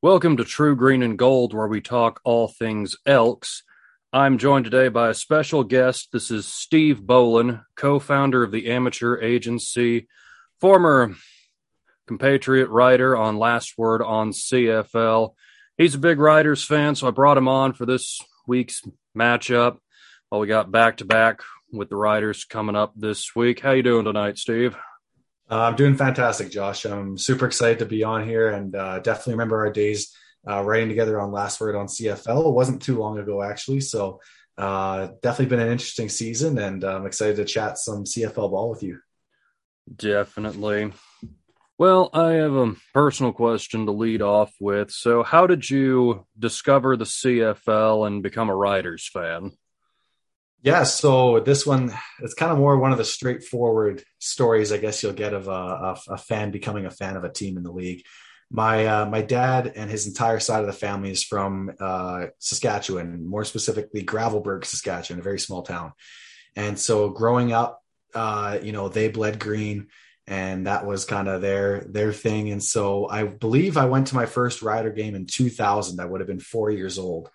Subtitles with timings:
[0.00, 3.64] Welcome to True Green and Gold, where we talk all things Elks.
[4.12, 6.10] I'm joined today by a special guest.
[6.12, 10.06] This is Steve Bolin, co founder of the Amateur Agency,
[10.60, 11.16] former
[12.06, 15.34] compatriot writer on Last Word on CFL.
[15.76, 18.82] He's a big Riders fan, so I brought him on for this week's
[19.18, 19.78] matchup.
[20.28, 21.40] While we got back to back
[21.72, 23.58] with the Riders coming up this week.
[23.58, 24.76] How you doing tonight, Steve?
[25.50, 26.84] Uh, I'm doing fantastic, Josh.
[26.84, 30.14] I'm super excited to be on here and uh, definitely remember our days
[30.48, 32.48] uh, writing together on Last Word on CFL.
[32.48, 33.80] It wasn't too long ago, actually.
[33.80, 34.20] So,
[34.58, 38.82] uh, definitely been an interesting season, and I'm excited to chat some CFL ball with
[38.82, 38.98] you.
[39.94, 40.92] Definitely.
[41.78, 44.90] Well, I have a personal question to lead off with.
[44.90, 49.52] So, how did you discover the CFL and become a Riders fan?
[50.62, 55.02] Yeah, so this one it's kind of more one of the straightforward stories, I guess
[55.02, 57.70] you'll get of a, a, a fan becoming a fan of a team in the
[57.70, 58.04] league.
[58.50, 63.24] My uh, my dad and his entire side of the family is from uh, Saskatchewan,
[63.28, 65.92] more specifically Gravelbourg, Saskatchewan, a very small town.
[66.56, 67.82] And so growing up,
[68.14, 69.88] uh, you know, they bled green,
[70.26, 72.50] and that was kind of their their thing.
[72.50, 76.00] And so I believe I went to my first Rider game in 2000.
[76.00, 77.30] I would have been four years old,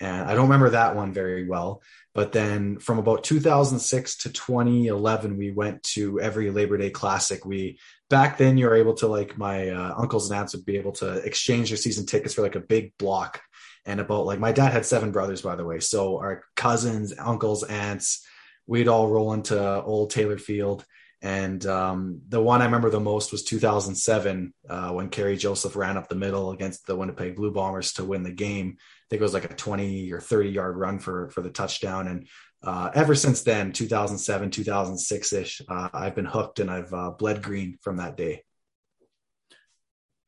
[0.00, 1.82] and I don't remember that one very well
[2.14, 7.44] but then from about 2006 to 2011, we went to every Labor Day Classic.
[7.46, 7.78] We
[8.10, 10.92] back then you were able to like my uh, uncles and aunts would be able
[10.92, 13.40] to exchange their season tickets for like a big block.
[13.86, 15.80] And about like my dad had seven brothers, by the way.
[15.80, 18.24] So our cousins, uncles, aunts,
[18.66, 20.84] we'd all roll into old Taylor Field.
[21.22, 25.96] And um, the one I remember the most was 2007 uh, when Kerry Joseph ran
[25.96, 28.76] up the middle against the Winnipeg Blue Bombers to win the game
[29.12, 32.08] think it was like a 20 or 30 yard run for for the touchdown.
[32.08, 32.28] And
[32.64, 37.42] uh, ever since then, 2007, 2006 ish, uh, I've been hooked and I've uh, bled
[37.42, 38.42] green from that day.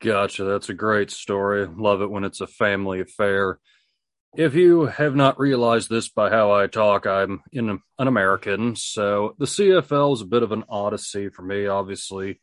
[0.01, 0.43] Gotcha.
[0.43, 1.65] That's a great story.
[1.65, 3.57] Love it when it's a family affair.
[4.37, 9.33] If you have not realized this by how I talk, I'm in an American, so
[9.39, 12.39] the CFL is a bit of an odyssey for me, obviously.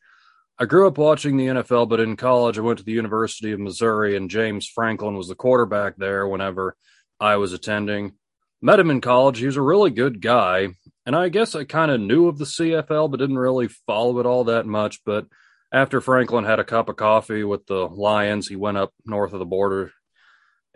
[0.63, 3.59] I grew up watching the NFL, but in college, I went to the University of
[3.59, 6.77] Missouri, and James Franklin was the quarterback there whenever
[7.19, 8.13] I was attending.
[8.61, 9.41] Met him in college.
[9.41, 10.69] He was a really good guy.
[11.05, 14.27] And I guess I kind of knew of the CFL, but didn't really follow it
[14.27, 15.01] all that much.
[15.05, 15.27] But
[15.73, 19.41] after Franklin had a cup of coffee with the Lions, he went up north of
[19.41, 19.91] the border.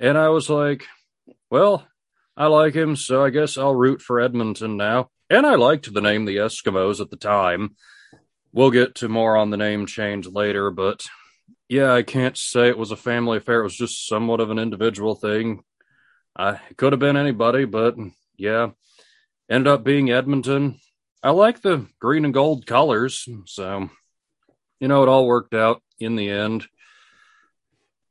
[0.00, 0.84] And I was like,
[1.48, 1.86] well,
[2.36, 5.10] I like him, so I guess I'll root for Edmonton now.
[5.30, 7.76] And I liked the name the Eskimos at the time
[8.56, 11.04] we'll get to more on the name change later, but
[11.68, 13.60] yeah, I can't say it was a family affair.
[13.60, 15.62] It was just somewhat of an individual thing.
[16.34, 17.96] I it could have been anybody, but
[18.38, 18.70] yeah,
[19.50, 20.80] ended up being Edmonton.
[21.22, 23.90] I like the green and gold colors, so
[24.80, 26.66] you know it all worked out in the end.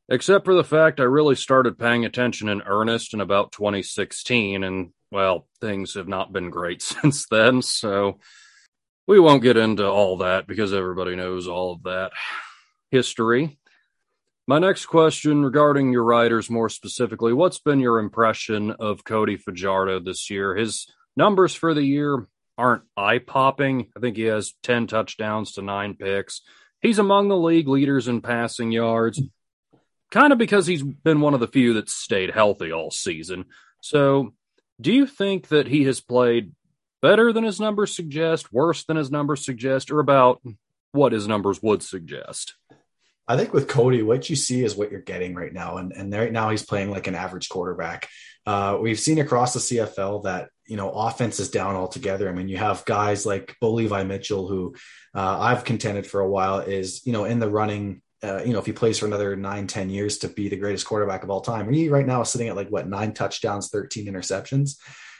[0.07, 4.91] Except for the fact I really started paying attention in earnest in about 2016, and
[5.09, 7.63] well, things have not been great since then.
[7.63, 8.19] So
[9.07, 12.11] we won't get into all that because everybody knows all of that
[12.91, 13.57] history.
[14.47, 19.99] My next question regarding your riders more specifically, what's been your impression of Cody Fajardo
[19.99, 20.55] this year?
[20.55, 22.27] His numbers for the year
[22.57, 23.87] aren't eye popping.
[23.97, 26.41] I think he has 10 touchdowns to nine picks.
[26.81, 29.21] He's among the league leaders in passing yards,
[30.11, 33.45] kind of because he's been one of the few that's stayed healthy all season.
[33.81, 34.33] So,
[34.79, 36.51] do you think that he has played
[37.05, 40.41] better than his numbers suggest, worse than his numbers suggest, or about
[40.91, 42.55] what his numbers would suggest?
[43.27, 46.11] I think with Cody, what you see is what you're getting right now, and and
[46.11, 48.09] right now he's playing like an average quarterback.
[48.47, 52.27] Uh, we've seen across the CFL that you know offense is down altogether.
[52.27, 54.73] I mean, you have guys like Bo Levi Mitchell, who
[55.13, 58.01] uh, I've contended for a while is you know in the running.
[58.23, 60.87] Uh, you know, if he plays for another nine, ten years to be the greatest
[60.87, 64.07] quarterback of all time, he right now is sitting at like what nine touchdowns, thirteen
[64.07, 64.77] interceptions.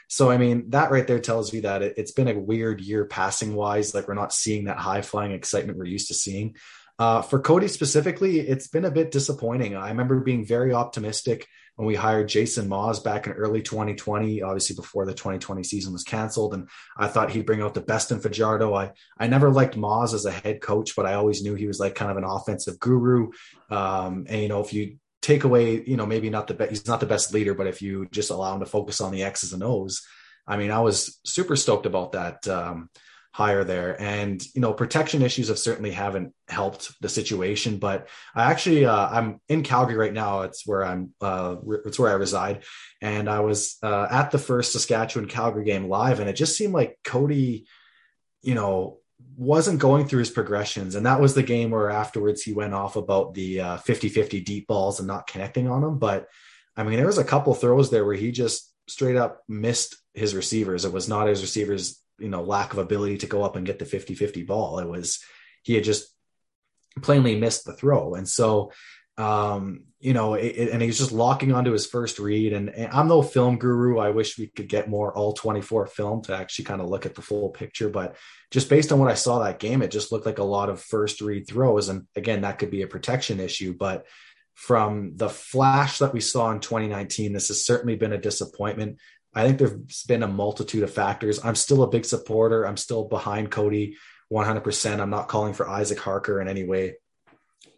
[0.08, 3.04] So, I mean, that right there tells me that it, has been a weird year
[3.04, 3.94] passing wise.
[3.94, 6.56] Like, we're not seeing that high flying excitement we're used to seeing.
[6.98, 9.76] Uh, for Cody specifically, it's been a bit disappointing.
[9.76, 14.74] I remember being very optimistic when we hired Jason Maas back in early 2020, obviously
[14.74, 16.54] before the 2020 season was canceled.
[16.54, 18.74] And I thought he'd bring out the best in Fajardo.
[18.74, 21.78] I, I never liked Maas as a head coach, but I always knew he was
[21.78, 23.30] like kind of an offensive guru.
[23.68, 26.86] Um, and, you know, if you take away, you know, maybe not the best, he's
[26.86, 29.52] not the best leader, but if you just allow him to focus on the X's
[29.52, 30.06] and O's,
[30.46, 32.88] I mean, I was super stoked about that um,
[33.32, 34.00] hire there.
[34.00, 39.08] And, you know, protection issues have certainly haven't helped the situation, but I actually, uh,
[39.08, 40.42] I'm in Calgary right now.
[40.42, 42.62] It's where I'm, uh, it's where I reside.
[43.02, 46.72] And I was uh, at the first Saskatchewan Calgary game live, and it just seemed
[46.72, 47.66] like Cody,
[48.42, 49.00] you know,
[49.36, 50.94] wasn't going through his progressions.
[50.94, 54.40] And that was the game where afterwards he went off about the uh, 50 50
[54.40, 55.98] deep balls and not connecting on them.
[55.98, 56.28] But
[56.76, 60.34] I mean, there was a couple throws there where he just straight up missed his
[60.34, 60.84] receivers.
[60.84, 63.78] It was not his receivers, you know, lack of ability to go up and get
[63.78, 64.78] the 50 50 ball.
[64.78, 65.22] It was
[65.62, 66.08] he had just
[67.02, 68.14] plainly missed the throw.
[68.14, 68.72] And so,
[69.18, 72.52] um, you know, it, and he's just locking onto his first read.
[72.52, 73.98] And, and, I'm no film guru.
[73.98, 77.14] I wish we could get more all 24 film to actually kind of look at
[77.14, 77.88] the full picture.
[77.88, 78.16] But
[78.50, 80.82] just based on what I saw that game, it just looked like a lot of
[80.82, 81.88] first read throws.
[81.88, 83.74] And again, that could be a protection issue.
[83.74, 84.06] But
[84.54, 88.98] from the flash that we saw in 2019, this has certainly been a disappointment.
[89.34, 91.44] I think there's been a multitude of factors.
[91.44, 92.66] I'm still a big supporter.
[92.66, 93.96] I'm still behind Cody
[94.32, 95.00] 100%.
[95.00, 96.96] I'm not calling for Isaac Harker in any way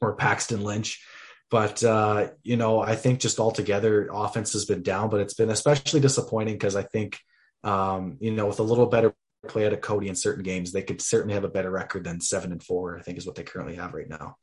[0.01, 1.05] or Paxton Lynch.
[1.51, 5.51] But, uh, you know, I think just altogether, offense has been down, but it's been
[5.51, 7.19] especially disappointing because I think,
[7.65, 9.15] um, you know, with a little better
[9.47, 12.21] play out of Cody in certain games, they could certainly have a better record than
[12.21, 14.37] seven and four, I think is what they currently have right now.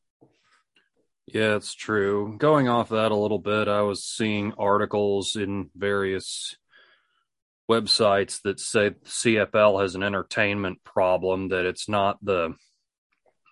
[1.27, 2.35] Yeah, it's true.
[2.37, 6.55] Going off that a little bit, I was seeing articles in various
[7.69, 12.53] websites that say CFL has an entertainment problem, that it's not the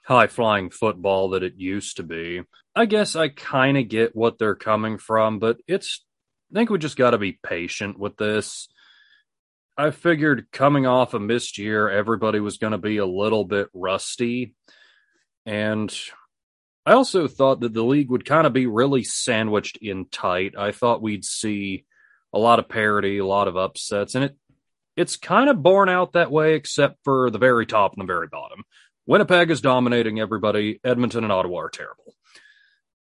[0.04, 2.42] high flying football that it used to be.
[2.76, 6.04] I guess I kind of get what they're coming from, but it's,
[6.52, 8.68] I think we just got to be patient with this.
[9.78, 13.70] I figured coming off a missed year, everybody was going to be a little bit
[13.74, 14.56] rusty.
[15.46, 15.94] And
[16.86, 20.54] I also thought that the league would kind of be really sandwiched in tight.
[20.58, 21.86] I thought we'd see
[22.34, 24.38] a lot of parity, a lot of upsets, and it
[24.96, 28.28] it's kind of borne out that way, except for the very top and the very
[28.28, 28.64] bottom.
[29.06, 30.80] Winnipeg is dominating everybody.
[30.84, 32.16] Edmonton and Ottawa are terrible.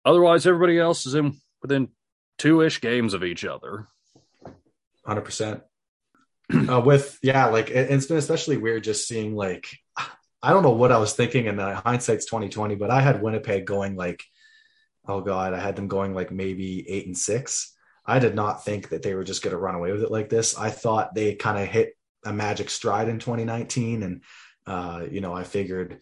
[0.04, 1.88] Otherwise, everybody else is in within
[2.38, 3.86] two ish games of each other.
[5.04, 5.62] Hundred percent.
[6.52, 9.68] Uh, with yeah, like it, it's been especially weird just seeing like
[10.42, 13.64] I don't know what I was thinking, and hindsight's twenty twenty, but I had Winnipeg
[13.64, 14.22] going like,
[15.06, 17.72] oh god, I had them going like maybe eight and six,
[18.04, 20.28] I did not think that they were just going to run away with it like
[20.28, 20.58] this.
[20.58, 24.22] I thought they kind of hit a magic stride in 2019, and
[24.66, 26.00] uh, you know, I figured,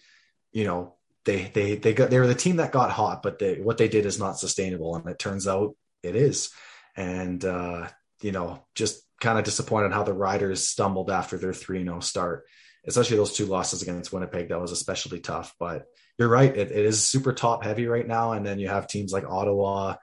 [0.52, 3.60] you know, they they they got they were the team that got hot, but they
[3.60, 6.50] what they did is not sustainable, and it turns out it is.
[6.96, 7.88] And uh,
[8.22, 12.44] you know, just kind of disappointed how the Riders stumbled after their 3 0 start,
[12.86, 14.48] especially those two losses against Winnipeg.
[14.48, 15.54] That was especially tough.
[15.58, 15.86] But
[16.18, 18.32] you're right, it, it is super top heavy right now.
[18.32, 19.96] And then you have teams like Ottawa,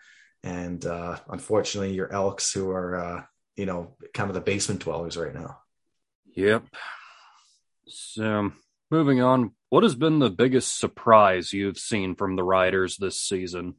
[0.44, 3.24] and uh, unfortunately your elks who are uh,
[3.56, 5.60] you know kind of the basement dwellers right now
[6.34, 6.64] yep
[7.88, 8.52] so
[8.92, 13.76] moving on what has been the biggest surprise you've seen from the riders this season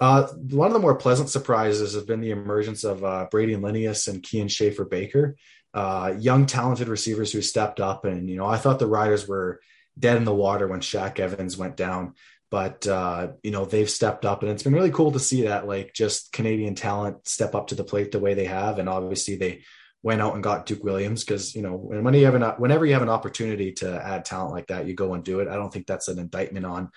[0.00, 4.08] uh, one of the more pleasant surprises has been the emergence of uh, Brady Lenius
[4.08, 5.36] and Kian Schaffer Baker,
[5.74, 8.06] uh, young, talented receivers who stepped up.
[8.06, 9.60] And, you know, I thought the Riders were
[9.98, 12.14] dead in the water when Shaq Evans went down
[12.50, 15.66] but uh, you know they've stepped up and it's been really cool to see that
[15.66, 19.36] like just canadian talent step up to the plate the way they have and obviously
[19.36, 19.62] they
[20.02, 22.92] went out and got duke williams because you know when you have an whenever you
[22.92, 25.72] have an opportunity to add talent like that you go and do it i don't
[25.72, 26.90] think that's an indictment on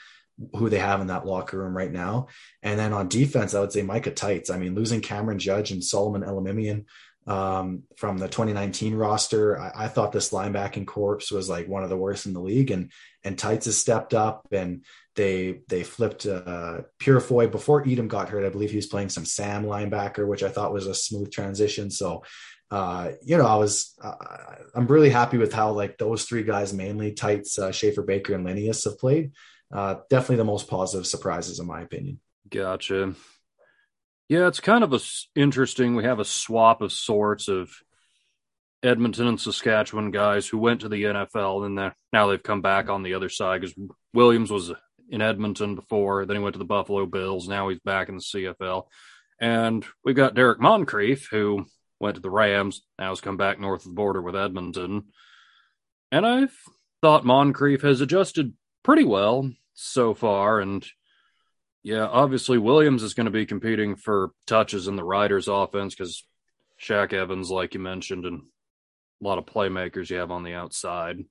[0.56, 2.28] who they have in that locker room right now
[2.64, 4.50] and then on defense i would say micah Teitz.
[4.50, 6.86] i mean losing cameron judge and solomon elimimian
[7.26, 9.60] um, from the 2019 roster.
[9.60, 12.72] I, I, thought this linebacking corps was like one of the worst in the league,
[12.72, 12.92] and
[13.24, 14.84] and Teitz has stepped up, and
[15.16, 18.46] they they flipped uh, Purifoy before Edem got hurt.
[18.46, 21.90] I believe he was playing some Sam linebacker, which I thought was a smooth transition.
[21.90, 22.24] So.
[22.74, 24.16] Uh, you know, I was, uh,
[24.74, 28.44] I'm really happy with how like those three guys, mainly Teitz, uh, Schaffer, Baker, and
[28.44, 29.34] Lenius have played.
[29.72, 32.20] Uh, definitely the most positive surprises, in my opinion.
[32.50, 33.14] Gotcha.
[34.28, 35.00] Yeah, it's kind of a
[35.36, 35.96] interesting.
[35.96, 37.70] We have a swap of sorts of
[38.82, 43.04] Edmonton and Saskatchewan guys who went to the NFL, and now they've come back on
[43.04, 43.78] the other side because
[44.16, 44.72] Williams was
[45.10, 47.48] in Edmonton before, then he went to the Buffalo Bills.
[47.48, 48.86] Now he's back in the CFL,
[49.40, 51.68] and we've got Derrick Moncrief who
[52.04, 52.84] went to the Rams.
[53.00, 55.06] Now has come back north of the border with Edmonton,
[56.12, 56.56] and I've
[57.02, 60.86] thought Moncrief has adjusted pretty well so far, and
[61.82, 66.24] yeah, obviously Williams is going to be competing for touches in the Riders offense because
[66.80, 68.42] Shaq Evans, like you mentioned, and
[69.22, 71.24] a lot of playmakers you have on the outside.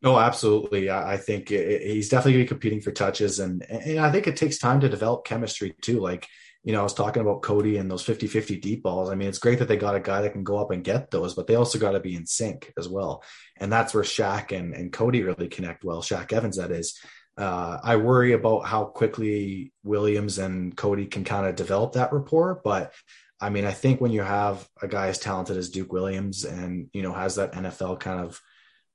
[0.00, 0.90] No, absolutely.
[0.90, 4.10] I think eh, eh, he's definitely going to be competing for touches, and, and I
[4.12, 6.00] think it takes time to develop chemistry too.
[6.00, 6.26] Like,
[6.68, 9.08] you know, I was talking about Cody and those 50 50 deep balls.
[9.08, 11.10] I mean, it's great that they got a guy that can go up and get
[11.10, 13.24] those, but they also got to be in sync as well.
[13.56, 16.02] And that's where Shaq and, and Cody really connect well.
[16.02, 17.00] Shaq Evans, that is.
[17.38, 22.60] Uh, I worry about how quickly Williams and Cody can kind of develop that rapport.
[22.62, 22.92] But
[23.40, 26.90] I mean, I think when you have a guy as talented as Duke Williams and,
[26.92, 28.42] you know, has that NFL kind of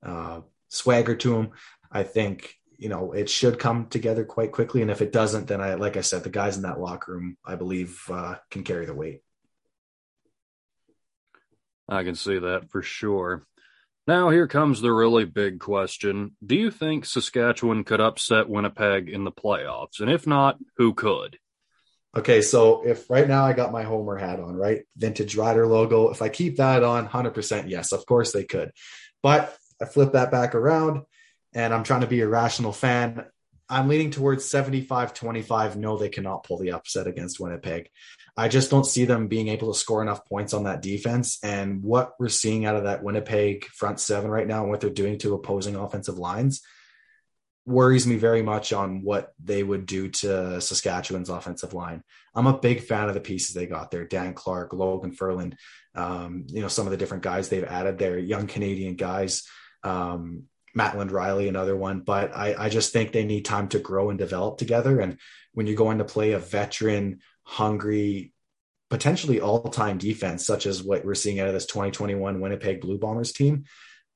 [0.03, 1.51] uh, swagger to him.
[1.91, 5.61] I think you know it should come together quite quickly, and if it doesn't, then
[5.61, 8.85] I like I said, the guys in that locker room, I believe, uh, can carry
[8.85, 9.21] the weight.
[11.87, 13.45] I can see that for sure.
[14.05, 16.35] Now, here comes the really big question.
[16.45, 20.01] Do you think Saskatchewan could upset Winnipeg in the playoffs?
[20.01, 21.37] And if not, who could?
[22.15, 24.83] Okay, so if right now I got my Homer hat on, right?
[24.97, 26.09] Vintage Rider logo.
[26.09, 28.71] If I keep that on, 100% yes, of course they could.
[29.23, 31.03] But I flip that back around
[31.55, 33.25] and I'm trying to be a rational fan.
[33.69, 35.77] I'm leaning towards 75 25.
[35.77, 37.89] No, they cannot pull the upset against Winnipeg.
[38.35, 41.39] I just don't see them being able to score enough points on that defense.
[41.43, 44.89] And what we're seeing out of that Winnipeg front seven right now and what they're
[44.89, 46.61] doing to opposing offensive lines
[47.65, 52.03] worries me very much on what they would do to Saskatchewan's offensive line.
[52.35, 54.05] I'm a big fan of the pieces they got there.
[54.05, 55.57] Dan Clark, Logan Ferland,
[55.95, 59.47] um, you know, some of the different guys they've added there, young Canadian guys.
[59.83, 60.43] Um,
[60.73, 64.17] Mattland Riley, another one, but I, I just think they need time to grow and
[64.17, 64.99] develop together.
[64.99, 65.17] And
[65.53, 68.33] when you go into play a veteran hungry,
[68.89, 73.31] potentially all-time defense, such as what we're seeing out of this 2021 Winnipeg Blue Bombers
[73.31, 73.65] team.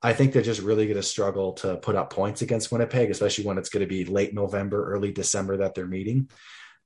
[0.00, 3.44] I think they're just really going to struggle to put up points against Winnipeg, especially
[3.44, 6.30] when it's going to be late November, early December that they're meeting.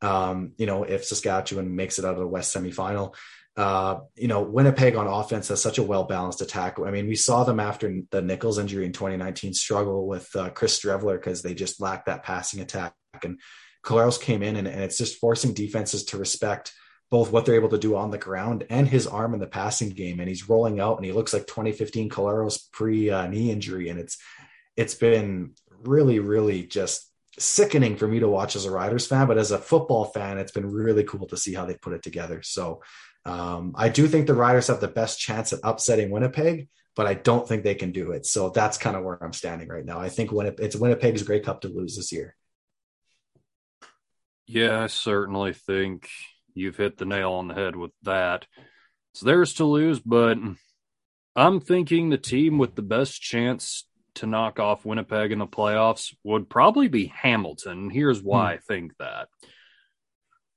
[0.01, 3.15] Um, you know, if Saskatchewan makes it out of the West semifinal,
[3.57, 6.79] uh, you know, Winnipeg on offense has such a well balanced attack.
[6.79, 10.81] I mean, we saw them after the Nichols injury in 2019 struggle with uh, Chris
[10.81, 12.95] Streveler because they just lacked that passing attack.
[13.23, 13.39] And
[13.85, 16.73] Collaros came in and, and it's just forcing defenses to respect
[17.11, 19.91] both what they're able to do on the ground and his arm in the passing
[19.91, 20.19] game.
[20.19, 23.91] And he's rolling out and he looks like 2015 Collaros pre uh, knee injury.
[23.91, 24.17] And it's,
[24.79, 25.53] it's been
[25.85, 29.59] really, really just sickening for me to watch as a Riders fan, but as a
[29.59, 32.43] football fan, it's been really cool to see how they put it together.
[32.43, 32.83] So
[33.25, 37.15] um, I do think the Riders have the best chance at upsetting Winnipeg, but I
[37.15, 38.27] don't think they can do it.
[38.27, 39.99] So that's kind of where I'm standing right now.
[39.99, 42.37] I think it's Winnipeg's Grey Cup to lose this year.
[44.47, 46.09] Yeah, I certainly think
[46.55, 48.47] you've hit the nail on the head with that.
[49.13, 50.37] It's theirs to lose, but
[51.35, 56.15] I'm thinking the team with the best chance to knock off Winnipeg in the playoffs
[56.23, 57.91] would probably be Hamilton.
[57.91, 58.55] Here's why hmm.
[58.55, 59.29] I think that.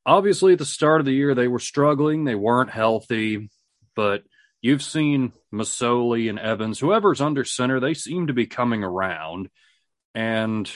[0.06, 2.26] Obviously, at the start of the year, they were struggling.
[2.26, 3.50] They weren't healthy,
[3.96, 4.24] but
[4.62, 9.50] you've seen Masoli and Evans, whoever's under center, they seem to be coming around.
[10.14, 10.72] And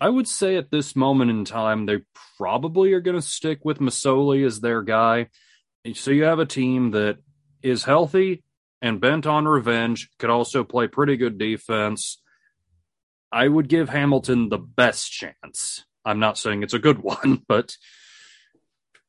[0.00, 1.98] I would say at this moment in time, they
[2.36, 5.28] probably are going to stick with Masoli as their guy.
[5.94, 7.18] So you have a team that
[7.62, 8.42] is healthy
[8.86, 12.22] and bent on revenge, could also play pretty good defense.
[13.30, 15.84] I would give Hamilton the best chance.
[16.04, 17.76] I'm not saying it's a good one, but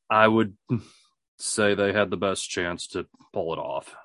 [0.10, 0.58] I would
[1.40, 3.96] say they had the best chance to pull it off.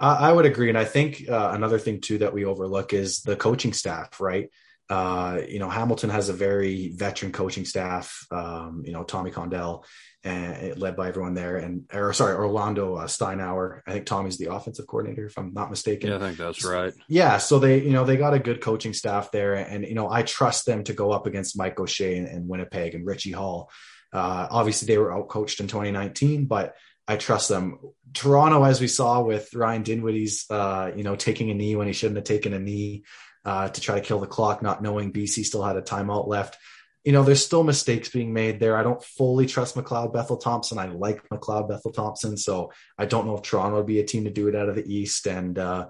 [0.00, 0.68] I would agree.
[0.68, 4.50] And I think uh, another thing, too, that we overlook is the coaching staff, right?
[4.90, 8.26] Uh, you know, Hamilton has a very veteran coaching staff.
[8.30, 9.84] Um, you know, Tommy Condell,
[10.22, 13.80] and led by everyone there, and or sorry, Orlando uh, Steinauer.
[13.86, 16.10] I think Tommy's the offensive coordinator, if I'm not mistaken.
[16.10, 16.92] Yeah, I think that's right.
[17.08, 20.10] Yeah, so they, you know, they got a good coaching staff there, and you know,
[20.10, 23.70] I trust them to go up against Mike O'Shea and, and Winnipeg and Richie Hall.
[24.12, 26.74] Uh, obviously, they were outcoached in 2019, but
[27.08, 27.78] I trust them.
[28.12, 31.92] Toronto, as we saw with Ryan Dinwiddie's, uh, you know, taking a knee when he
[31.92, 33.04] shouldn't have taken a knee
[33.44, 36.56] uh, to try to kill the clock, not knowing BC still had a timeout left.
[37.04, 38.78] You know, there's still mistakes being made there.
[38.78, 40.78] I don't fully trust McLeod Bethel Thompson.
[40.78, 44.24] I like McLeod Bethel Thompson, so I don't know if Toronto would be a team
[44.24, 45.26] to do it out of the East.
[45.26, 45.88] And uh,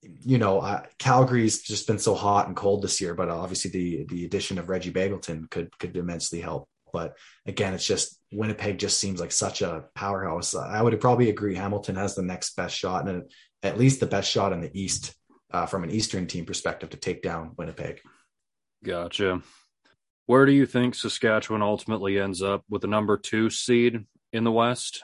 [0.00, 4.06] you know, uh, Calgary's just been so hot and cold this year, but obviously the
[4.08, 6.66] the addition of Reggie Begelton could could immensely help.
[6.94, 10.54] But again, it's just Winnipeg just seems like such a powerhouse.
[10.54, 13.24] I would probably agree Hamilton has the next best shot and
[13.62, 15.14] at least the best shot in the East
[15.50, 18.00] uh, from an Eastern team perspective to take down Winnipeg.
[18.84, 19.42] Gotcha.
[20.26, 24.52] Where do you think Saskatchewan ultimately ends up with the number two seed in the
[24.52, 25.02] West?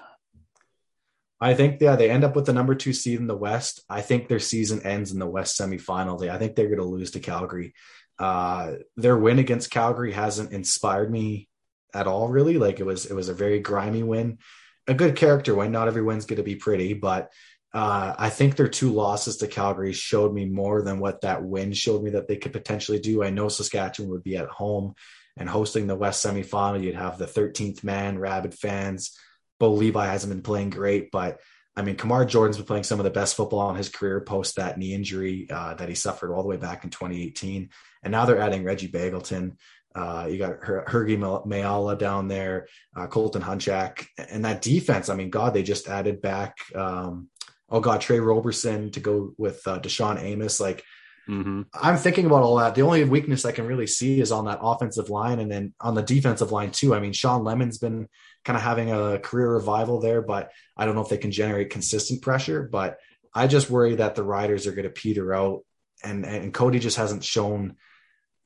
[1.41, 3.83] I think yeah, they end up with the number two seed in the West.
[3.89, 6.29] I think their season ends in the West semifinal.
[6.29, 7.75] I think they're going to lose to Calgary.
[8.19, 11.49] Uh, their win against Calgary hasn't inspired me
[11.93, 12.59] at all, really.
[12.59, 14.39] Like it was, it was a very grimy win,
[14.87, 15.73] a good character win.
[15.73, 17.33] Not every win's going to be pretty, but
[17.75, 21.73] uh, I think their two losses to Calgary showed me more than what that win
[21.73, 23.25] showed me that they could potentially do.
[23.25, 24.95] I know Saskatchewan would be at home
[25.37, 26.81] and hosting the West semifinal.
[26.81, 29.19] You'd have the 13th man, rabid fans.
[29.59, 31.41] Bo Levi hasn't been playing great, but
[31.77, 34.57] I mean, Kamar Jordan's been playing some of the best football in his career post
[34.57, 37.71] that knee injury uh, that he suffered all the way back in 2018.
[38.05, 39.57] And now they're adding Reggie Begelton.
[39.93, 45.09] Uh, you got Her- Hergy Mayala down there, uh, Colton Hunchak, and that defense.
[45.09, 47.29] I mean, God, they just added back um,
[47.71, 50.61] oh god, Tre Roberson to go with uh, DaShaun Amos.
[50.61, 50.85] Like
[51.29, 51.63] mm-hmm.
[51.75, 52.75] I'm thinking about all that.
[52.75, 55.95] The only weakness I can really see is on that offensive line, and then on
[55.95, 56.95] the defensive line too.
[56.95, 58.09] I mean, Shawn Lemon's been
[58.45, 61.71] kind of having a career revival there, but I don't know if they can generate
[61.71, 62.69] consistent pressure.
[62.71, 62.99] But
[63.35, 65.65] I just worry that the Riders are going to peter out,
[66.03, 67.77] and and Cody just hasn't shown,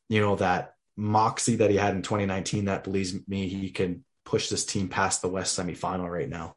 [0.08, 4.48] you know, that moxie that he had in 2019 that believes me he can push
[4.48, 6.56] this team past the West semifinal right now.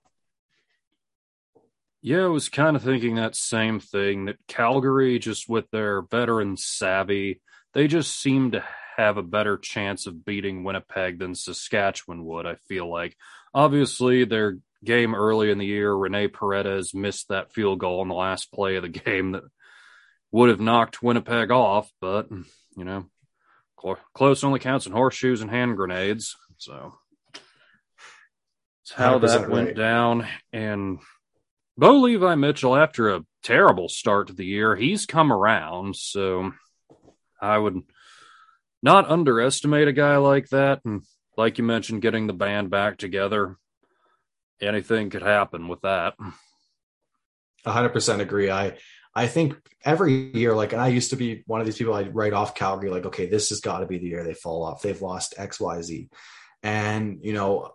[2.01, 6.57] Yeah, I was kind of thinking that same thing that Calgary, just with their veteran
[6.57, 7.41] savvy,
[7.73, 8.63] they just seem to
[8.97, 13.15] have a better chance of beating Winnipeg than Saskatchewan would, I feel like.
[13.53, 18.15] Obviously, their game early in the year, Rene Paredes missed that field goal in the
[18.15, 19.43] last play of the game that
[20.31, 23.05] would have knocked Winnipeg off, but, you know,
[24.15, 26.35] close only counts in horseshoes and hand grenades.
[26.57, 26.93] So
[28.83, 29.75] it's how that went right.
[29.75, 30.27] down.
[30.51, 30.99] And
[31.77, 35.95] Bo Levi Mitchell, after a terrible start to the year, he's come around.
[35.95, 36.51] So
[37.41, 37.81] I would
[38.83, 40.81] not underestimate a guy like that.
[40.85, 41.03] And
[41.37, 43.57] like you mentioned, getting the band back together,
[44.61, 46.15] anything could happen with that.
[47.65, 48.51] 100% agree.
[48.51, 48.77] I
[49.13, 52.15] I think every year, like, and I used to be one of these people, I'd
[52.15, 54.81] write off Calgary, like, okay, this has got to be the year they fall off.
[54.81, 56.09] They've lost X, Y, Z.
[56.63, 57.73] And, you know,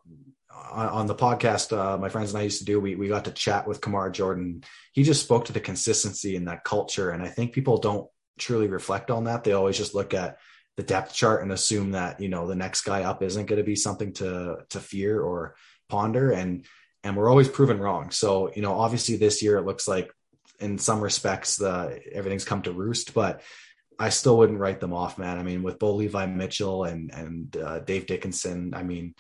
[0.71, 3.31] on, the podcast, uh, my friends and I used to do, we, we got to
[3.31, 4.63] chat with Kamar Jordan.
[4.93, 7.11] He just spoke to the consistency in that culture.
[7.11, 8.09] And I think people don't
[8.39, 9.45] truly reflect on that.
[9.45, 10.39] They always just look at
[10.77, 13.65] the depth chart and assume that, you know, the next guy up isn't going to
[13.65, 15.57] be something to, to fear or
[15.89, 16.31] ponder.
[16.31, 16.67] And,
[17.03, 18.11] and we're always proven wrong.
[18.11, 20.11] So, you know, obviously this year it looks like
[20.61, 23.43] in some respects the everything's come to roost, but
[23.99, 25.39] I still wouldn't write them off, man.
[25.39, 29.15] I mean, with Bo Levi Mitchell and and uh, Dave Dickenson, I mean,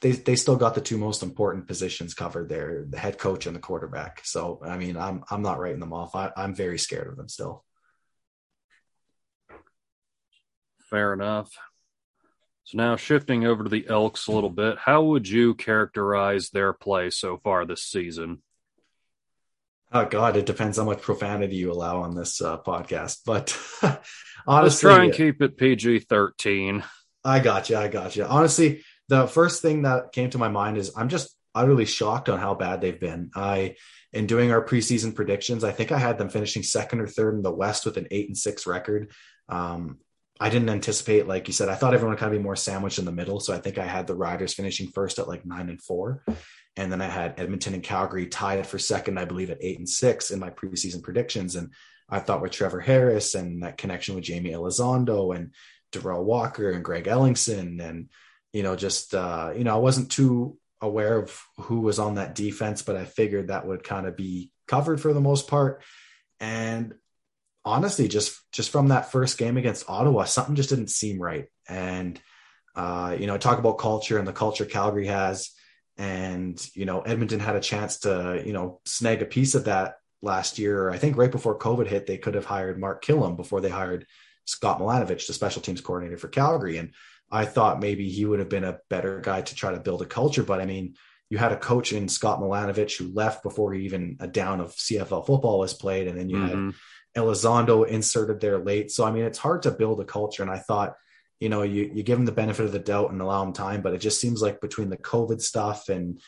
[0.00, 3.56] they they still got the two most important positions covered there, the head coach and
[3.56, 4.20] the quarterback.
[4.24, 6.14] So, I mean, I'm I'm not writing them off.
[6.14, 7.64] I, I'm very scared of them still.
[10.90, 11.50] Fair enough.
[12.64, 16.72] So now shifting over to the Elks a little bit, how would you characterize their
[16.72, 18.42] play so far this season?
[19.90, 23.20] Oh God, it depends how much profanity you allow on this uh, podcast.
[23.24, 23.58] But
[24.46, 26.84] honestly, let's try and keep it PG thirteen.
[27.24, 27.76] I got you.
[27.76, 28.24] I got you.
[28.24, 32.38] Honestly, the first thing that came to my mind is I'm just utterly shocked on
[32.38, 33.30] how bad they've been.
[33.34, 33.76] I,
[34.12, 37.42] in doing our preseason predictions, I think I had them finishing second or third in
[37.42, 39.12] the West with an eight and six record.
[39.48, 39.98] Um,
[40.40, 43.00] I didn't anticipate, like you said, I thought everyone would kind of be more sandwiched
[43.00, 43.40] in the middle.
[43.40, 46.24] So I think I had the Riders finishing first at like nine and four.
[46.76, 49.88] And then I had Edmonton and Calgary tied for second, I believe, at eight and
[49.88, 51.56] six in my preseason predictions.
[51.56, 51.72] And
[52.08, 55.52] I thought with Trevor Harris and that connection with Jaime Elizondo and
[55.90, 58.08] Derel Walker and Greg Ellingson and
[58.52, 62.34] you know just uh, you know I wasn't too aware of who was on that
[62.34, 65.82] defense, but I figured that would kind of be covered for the most part.
[66.40, 66.94] And
[67.64, 71.46] honestly, just just from that first game against Ottawa, something just didn't seem right.
[71.68, 72.20] And
[72.76, 75.50] uh, you know, talk about culture and the culture Calgary has
[75.98, 79.96] and you know Edmonton had a chance to you know snag a piece of that
[80.22, 80.90] last year.
[80.90, 84.06] I think right before COVID hit, they could have hired Mark Kilam before they hired
[84.44, 86.78] Scott Milanovich, the special teams coordinator for Calgary.
[86.78, 86.94] And
[87.30, 90.06] I thought maybe he would have been a better guy to try to build a
[90.06, 90.42] culture.
[90.42, 90.94] But I mean,
[91.30, 95.26] you had a coach in Scott Milanovich who left before even a down of CFL
[95.26, 96.66] football was played, and then you mm-hmm.
[96.66, 96.74] had
[97.22, 98.90] Elizondo inserted there late.
[98.90, 100.42] So I mean, it's hard to build a culture.
[100.42, 100.94] And I thought
[101.40, 103.80] you know, you, you give them the benefit of the doubt and allow them time,
[103.80, 106.20] but it just seems like between the COVID stuff and,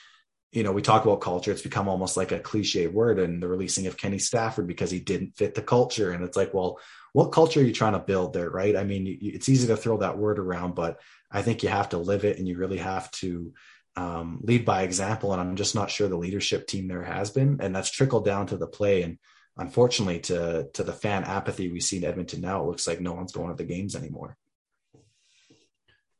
[0.53, 3.49] you know, we talk about culture, it's become almost like a cliche word and the
[3.49, 6.13] releasing of Kenny Stafford because he didn't fit the culture.
[6.13, 6.79] And it's like, well,
[7.13, 8.51] what culture are you trying to build there?
[8.51, 8.77] Right.
[8.77, 11.99] I mean, it's easy to throw that word around, but I think you have to
[11.99, 13.53] live it and you really have to
[13.97, 15.33] um, lead by example.
[15.33, 18.47] And I'm just not sure the leadership team there has been, and that's trickled down
[18.49, 19.03] to the play.
[19.03, 19.19] And
[19.57, 23.13] unfortunately to, to the fan apathy we see in Edmonton now, it looks like no
[23.13, 24.37] one's going to the games anymore.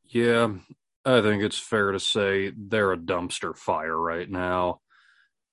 [0.05, 0.55] Yeah,
[1.05, 4.81] I think it's fair to say they're a dumpster fire right now.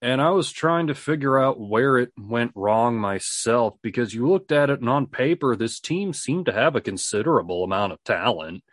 [0.01, 4.51] And I was trying to figure out where it went wrong myself because you looked
[4.51, 8.63] at it and on paper, this team seemed to have a considerable amount of talent.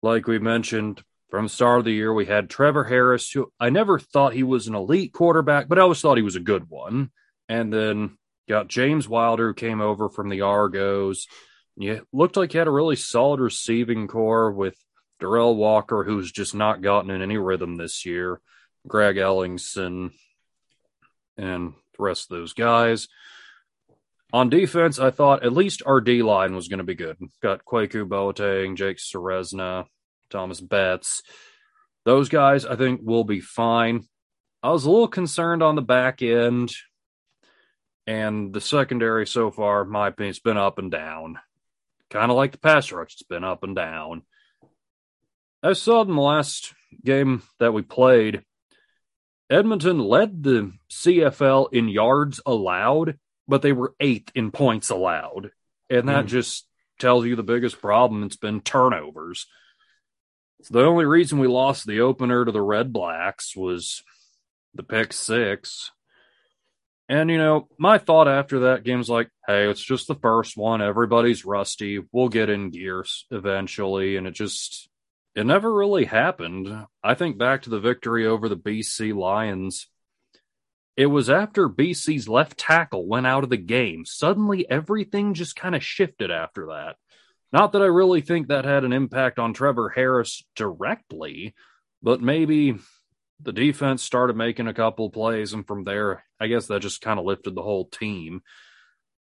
[0.00, 3.98] Like we mentioned from start of the year, we had Trevor Harris, who I never
[3.98, 7.10] thought he was an elite quarterback, but I always thought he was a good one.
[7.48, 8.16] And then
[8.48, 11.26] got James Wilder, who came over from the Argos.
[11.76, 14.76] Yeah, looked like he had a really solid receiving core with
[15.20, 18.40] Derel Walker, who's just not gotten in any rhythm this year,
[18.86, 20.12] Greg Ellingson,
[21.36, 23.08] and the rest of those guys.
[24.32, 27.18] On defense, I thought at least our D line was going to be good.
[27.42, 29.86] Got Kwaku Boateng, Jake Ceresna,
[30.30, 31.22] Thomas Betts.
[32.04, 34.08] Those guys, I think, will be fine.
[34.62, 36.72] I was a little concerned on the back end
[38.06, 41.38] And the secondary so far, my opinion, has been up and down.
[42.10, 44.22] Kind of like the pass rush, it's been up and down.
[45.62, 48.42] I saw in the last game that we played,
[49.52, 55.50] Edmonton led the CFL in yards allowed, but they were eighth in points allowed.
[55.90, 56.28] And that mm.
[56.28, 56.66] just
[56.98, 58.22] tells you the biggest problem.
[58.22, 59.46] It's been turnovers.
[60.62, 64.02] So the only reason we lost the opener to the Red Blacks was
[64.74, 65.90] the pick six.
[67.10, 70.56] And, you know, my thought after that game was like, hey, it's just the first
[70.56, 70.80] one.
[70.80, 72.00] Everybody's rusty.
[72.10, 74.16] We'll get in gears eventually.
[74.16, 74.88] And it just,
[75.34, 76.86] it never really happened.
[77.02, 79.88] I think back to the victory over the BC Lions.
[80.96, 84.04] It was after BC's left tackle went out of the game.
[84.04, 86.96] Suddenly, everything just kind of shifted after that.
[87.50, 91.54] Not that I really think that had an impact on Trevor Harris directly,
[92.02, 92.76] but maybe
[93.40, 97.18] the defense started making a couple plays, and from there, I guess that just kind
[97.18, 98.42] of lifted the whole team.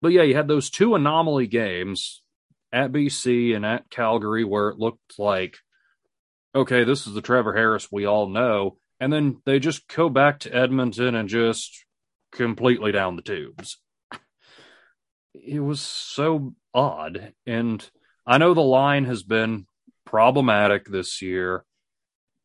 [0.01, 2.23] But yeah, you had those two anomaly games
[2.73, 5.59] at BC and at Calgary where it looked like,
[6.55, 8.79] okay, this is the Trevor Harris we all know.
[9.01, 11.85] And then they just go back to Edmonton and just
[12.33, 13.79] completely down the tubes.
[15.41, 17.33] It was so odd.
[17.47, 17.89] And
[18.27, 19.67] I know the line has been
[20.05, 21.65] problematic this year,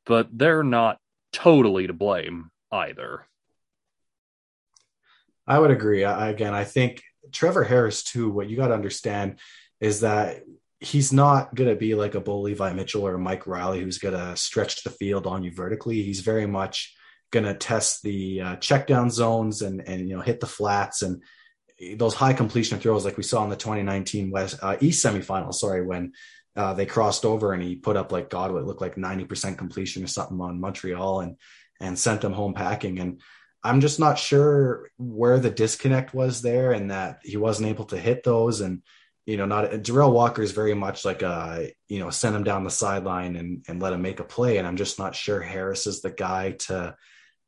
[0.06, 1.00] but they're not
[1.32, 3.26] totally to blame either.
[5.48, 6.06] I would agree.
[6.06, 9.39] I, again, I think Trevor Harris, too, what you got to understand
[9.82, 10.44] is that
[10.84, 14.13] he's not going to be like a Bo Levi Mitchell or Mike Reilly who's going
[14.13, 16.04] to stretch the field on you vertically.
[16.04, 16.93] He's very much
[17.32, 21.02] going to test the uh, check down zones and, and, you know, hit the flats
[21.02, 21.24] and
[21.96, 25.54] those high completion throws like we saw in the 2019 West uh, East semifinal.
[25.54, 26.13] Sorry, when
[26.56, 30.04] uh, they crossed over and he put up like God, what looked like 90% completion
[30.04, 31.38] or something on Montreal and
[31.82, 33.00] and sent them home packing.
[33.00, 33.22] And
[33.63, 37.98] I'm just not sure where the disconnect was there and that he wasn't able to
[37.98, 38.62] hit those.
[38.62, 38.84] And,
[39.26, 42.64] you know, not Derel Walker is very much like a, you know, send him down
[42.64, 44.58] the sideline and, and let him make a play.
[44.58, 46.96] And I'm just not sure Harris is the guy to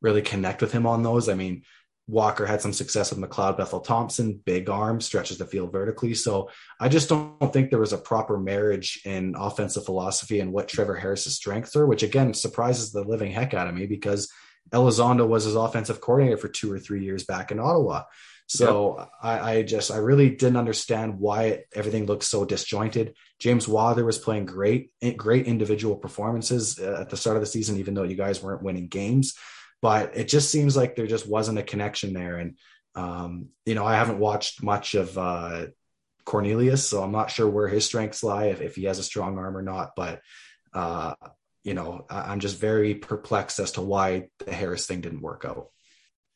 [0.00, 1.28] really connect with him on those.
[1.28, 1.62] I mean,
[2.08, 6.14] Walker had some success with McLeod Bethel Thompson, big arm, stretches the field vertically.
[6.14, 10.68] So I just don't think there was a proper marriage in offensive philosophy and what
[10.68, 14.30] Trevor Harris's strengths are, which again surprises the living heck out of me because
[14.72, 18.04] Elizondo was his offensive coordinator for two or three years back in Ottawa.
[18.48, 19.10] So yep.
[19.22, 23.16] I, I, just I really didn't understand why everything looked so disjointed.
[23.40, 27.78] James Wilder was playing great, great individual performances uh, at the start of the season,
[27.78, 29.34] even though you guys weren't winning games
[29.82, 32.36] but it just seems like there just wasn't a connection there.
[32.36, 32.56] And,
[32.94, 35.66] um, you know, I haven't watched much of uh,
[36.24, 39.38] Cornelius, so I'm not sure where his strengths lie, if, if he has a strong
[39.38, 39.92] arm or not.
[39.96, 40.22] But,
[40.72, 41.14] uh,
[41.62, 45.68] you know, I'm just very perplexed as to why the Harris thing didn't work out.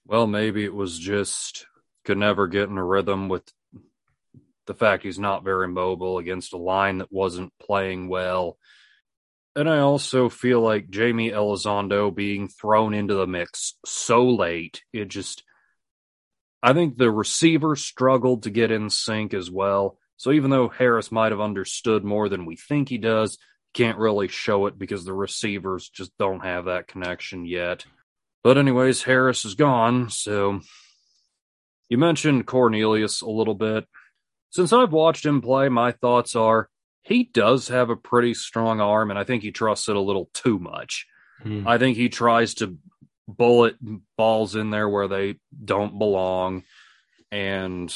[0.06, 1.66] Well, maybe it was just
[2.04, 3.50] could never get in a rhythm with
[4.66, 8.56] the fact he's not very mobile against a line that wasn't playing well.
[9.56, 15.08] And I also feel like Jaime Elizondo being thrown into the mix so late, it
[15.08, 15.42] just
[16.62, 19.98] I think the receiver struggled to get in sync as well.
[20.18, 23.38] So even though Harris might have understood more than we think he does,
[23.72, 27.86] can't really show it because the receivers just don't have that connection yet.
[28.44, 30.60] But anyways, Harris is gone, so
[31.90, 33.87] you mentioned Cornelius a little bit.
[34.50, 36.70] Since I've watched him play, my thoughts are
[37.03, 40.31] he does have a pretty strong arm, and I think he trusts it a little
[40.33, 41.07] too much.
[41.42, 41.66] Hmm.
[41.66, 42.79] I think he tries to
[43.26, 43.76] bullet
[44.16, 46.64] balls in there where they don't belong.
[47.31, 47.94] And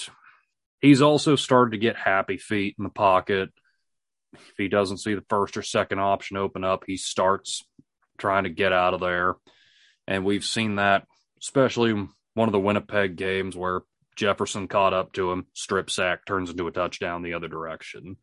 [0.81, 3.51] he's also started to get happy feet in the pocket.
[4.33, 7.65] If he doesn't see the first or second option open up, he starts
[8.19, 9.35] trying to get out of there.
[10.07, 11.07] And we've seen that,
[11.41, 13.83] especially one of the Winnipeg games where
[14.16, 18.16] Jefferson caught up to him, strip sack, turns into a touchdown the other direction.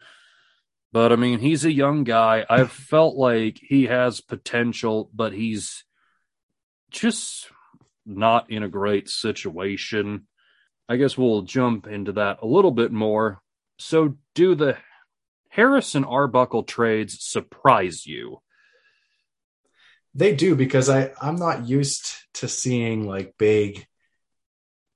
[0.93, 2.45] But I mean, he's a young guy.
[2.49, 5.83] I've felt like he has potential, but he's
[6.89, 7.49] just
[8.05, 10.27] not in a great situation.
[10.89, 13.41] I guess we'll jump into that a little bit more.
[13.77, 14.77] So, do the
[15.49, 18.41] Harris and Arbuckle trades surprise you?
[20.13, 23.87] They do because I I'm not used to seeing like big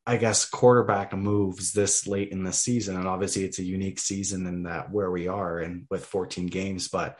[0.07, 4.45] I guess quarterback moves this late in the season, and obviously it's a unique season
[4.45, 6.89] in that where we are and with 14 games.
[6.89, 7.17] But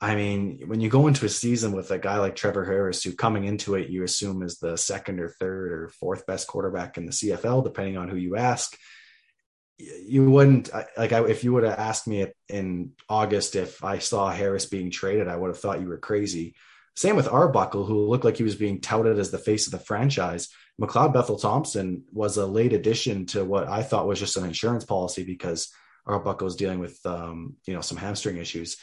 [0.00, 3.12] I mean, when you go into a season with a guy like Trevor Harris, who
[3.12, 7.06] coming into it you assume is the second or third or fourth best quarterback in
[7.06, 8.76] the CFL, depending on who you ask,
[9.78, 14.66] you wouldn't like if you would have asked me in August if I saw Harris
[14.66, 16.54] being traded, I would have thought you were crazy.
[16.94, 19.78] Same with Arbuckle, who looked like he was being touted as the face of the
[19.78, 20.48] franchise.
[20.80, 24.84] McLeod Bethel Thompson was a late addition to what I thought was just an insurance
[24.84, 25.72] policy because
[26.06, 28.78] Arbuckle was dealing with um, you know some hamstring issues.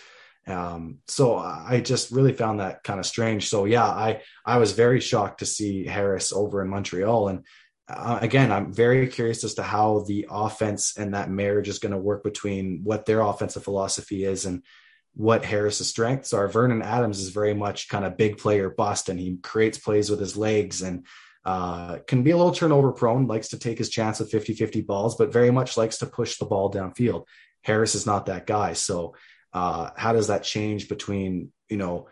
[0.48, 3.50] Um, so I just really found that kind of strange.
[3.50, 7.46] So yeah, I I was very shocked to see Harris over in Montreal, and
[7.90, 11.92] uh, again, I'm very curious as to how the offense and that marriage is going
[11.92, 14.64] to work between what their offensive philosophy is and
[15.16, 16.48] what Harris's strengths are.
[16.48, 20.20] Vernon Adams is very much kind of big player bust, and he creates plays with
[20.20, 21.06] his legs and
[21.46, 24.82] uh, can be a little turnover prone, likes to take his chance with 50 50
[24.82, 27.26] balls, but very much likes to push the ball downfield.
[27.62, 28.74] Harris is not that guy.
[28.74, 29.16] So,
[29.54, 32.08] uh, how does that change between, you know,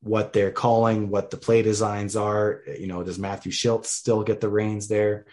[0.00, 2.62] what they're calling, what the play designs are?
[2.78, 5.26] You know, does Matthew Shiltz still get the reins there?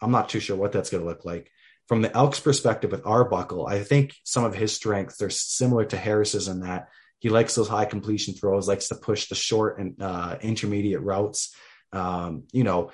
[0.00, 1.50] I'm not too sure what that's going to look like.
[1.88, 5.96] From the Elks perspective with Arbuckle, I think some of his strengths are similar to
[5.96, 10.00] Harris's in that he likes those high completion throws, likes to push the short and
[10.02, 11.54] uh, intermediate routes.
[11.92, 12.90] Um, you know,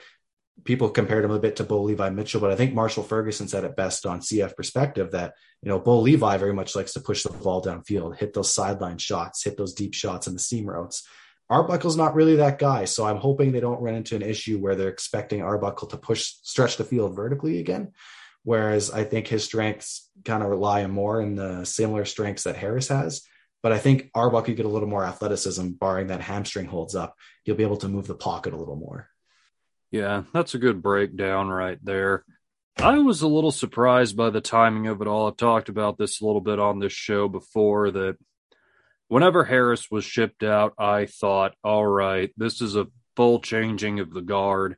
[0.65, 3.65] people compared him a bit to Bo Levi Mitchell, but I think Marshall Ferguson said
[3.65, 7.23] it best on CF perspective that, you know, Bo Levi very much likes to push
[7.23, 11.07] the ball downfield, hit those sideline shots, hit those deep shots in the seam routes.
[11.51, 12.85] Arbuckle's not really that guy.
[12.85, 16.35] So I'm hoping they don't run into an issue where they're expecting Arbuckle to push,
[16.43, 17.93] stretch the field vertically again.
[18.45, 22.89] Whereas I think his strengths kind of rely more in the similar strengths that Harris
[22.89, 23.23] has.
[23.63, 27.15] But I think Arbuckle could get a little more athleticism, barring that hamstring holds up.
[27.45, 29.09] He'll be able to move the pocket a little more.
[29.91, 32.25] Yeah, that's a good breakdown right there.
[32.79, 35.29] I was a little surprised by the timing of it all.
[35.29, 38.17] I've talked about this a little bit on this show before that
[39.09, 44.13] whenever Harris was shipped out, I thought, all right, this is a full changing of
[44.13, 44.77] the guard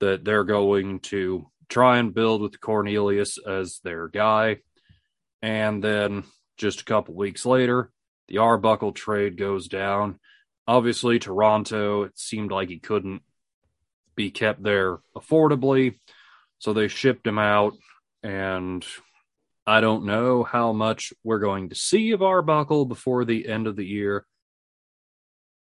[0.00, 4.58] that they're going to try and build with Cornelius as their guy.
[5.40, 6.24] And then
[6.58, 7.90] just a couple weeks later,
[8.32, 10.18] the Arbuckle trade goes down.
[10.66, 13.20] Obviously, Toronto, it seemed like he couldn't
[14.16, 15.98] be kept there affordably.
[16.58, 17.74] So they shipped him out,
[18.22, 18.84] and
[19.66, 23.76] I don't know how much we're going to see of Arbuckle before the end of
[23.76, 24.24] the year.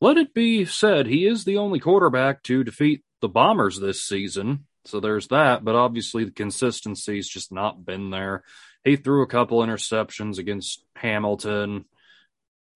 [0.00, 4.66] Let it be said, he is the only quarterback to defeat the Bombers this season.
[4.84, 8.44] So there's that, but obviously the consistency's just not been there.
[8.84, 11.84] He threw a couple interceptions against Hamilton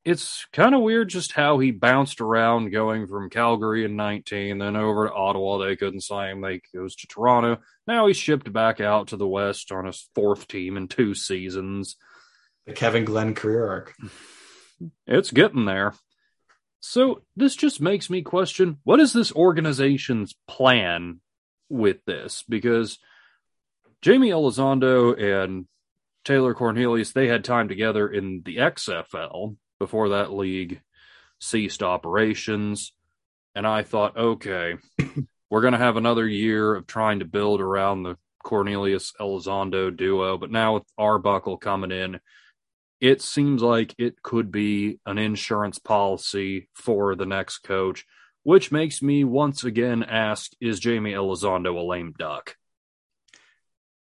[0.05, 4.77] it's kind of weird just how he bounced around going from Calgary in 19, then
[4.77, 5.59] over to Ottawa.
[5.59, 6.41] They couldn't sign him.
[6.43, 7.59] They goes to Toronto.
[7.87, 11.97] Now he's shipped back out to the West on his fourth team in two seasons.
[12.67, 13.95] The Kevin Glenn career arc.
[15.07, 15.95] It's getting there.
[16.81, 21.21] So this just makes me question what is this organization's plan
[21.71, 22.45] with this?
[22.47, 22.99] Because
[24.05, 25.67] Jaime Elizondo and
[26.27, 30.81] Taylor Cornelius, they had time together in the XFL before that league
[31.41, 32.93] ceased operations.
[33.55, 34.77] And I thought, okay,
[35.51, 40.39] we're going to have another year of trying to build around the Cornelius Elizondo duo.
[40.39, 42.21] But now with Arbuckle coming in,
[43.01, 48.07] it seems like it could be an insurance policy for the next coach,
[48.43, 52.57] which makes me once again ask is Jaime Elizondo a lame duck?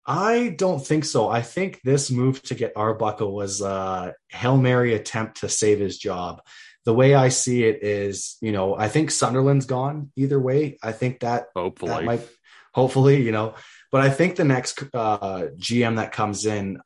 [0.08, 1.28] I don't think so.
[1.28, 5.98] I think this move to get Arbuckle was a Hail Mary attempt to save his
[5.98, 6.40] job.
[6.86, 10.78] The way I see it is, you know, I think Sunderland's gone either way.
[10.82, 12.28] I think that hopefully that might
[12.72, 13.54] hopefully, you know,
[13.92, 16.80] but I think the next uh, GM that comes in,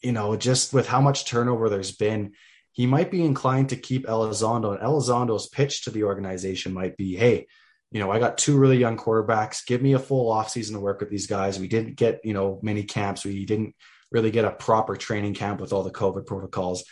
[0.00, 2.34] you know, just with how much turnover there's been,
[2.70, 4.72] he might be inclined to keep Elizondo.
[4.72, 7.48] And Elizondo's pitch to the organization might be, hey,
[7.90, 9.64] you know, I got two really young quarterbacks.
[9.66, 11.58] Give me a full offseason to work with these guys.
[11.58, 13.24] We didn't get, you know, mini camps.
[13.24, 13.74] We didn't
[14.10, 16.84] really get a proper training camp with all the COVID protocols.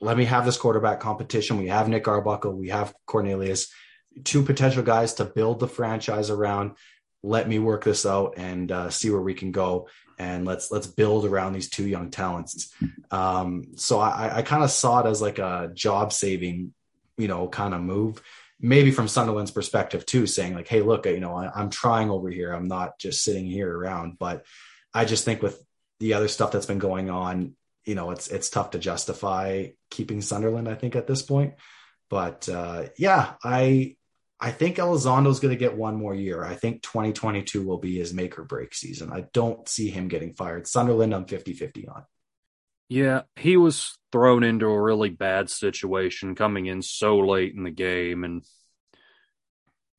[0.00, 1.58] Let me have this quarterback competition.
[1.58, 2.52] We have Nick Arbuckle.
[2.52, 3.72] We have Cornelius,
[4.22, 6.72] two potential guys to build the franchise around.
[7.22, 9.88] Let me work this out and uh, see where we can go.
[10.18, 12.72] And let's let's build around these two young talents.
[13.10, 16.72] Um, so I, I kind of saw it as like a job saving,
[17.16, 18.22] you know, kind of move
[18.60, 22.30] maybe from Sunderland's perspective too, saying like, "Hey, look, you know, I, am trying over
[22.30, 22.52] here.
[22.52, 24.44] I'm not just sitting here around." But
[24.92, 25.62] I just think with
[26.00, 30.20] the other stuff that's been going on, you know, it's it's tough to justify keeping
[30.20, 30.68] Sunderland.
[30.68, 31.54] I think at this point,
[32.10, 33.96] but uh, yeah, I
[34.40, 36.44] I think Elizondo's going to get one more year.
[36.44, 39.12] I think 2022 will be his make or break season.
[39.12, 40.66] I don't see him getting fired.
[40.66, 42.04] Sunderland, I'm 50 50 on.
[42.88, 47.70] Yeah, he was thrown into a really bad situation coming in so late in the
[47.70, 48.44] game and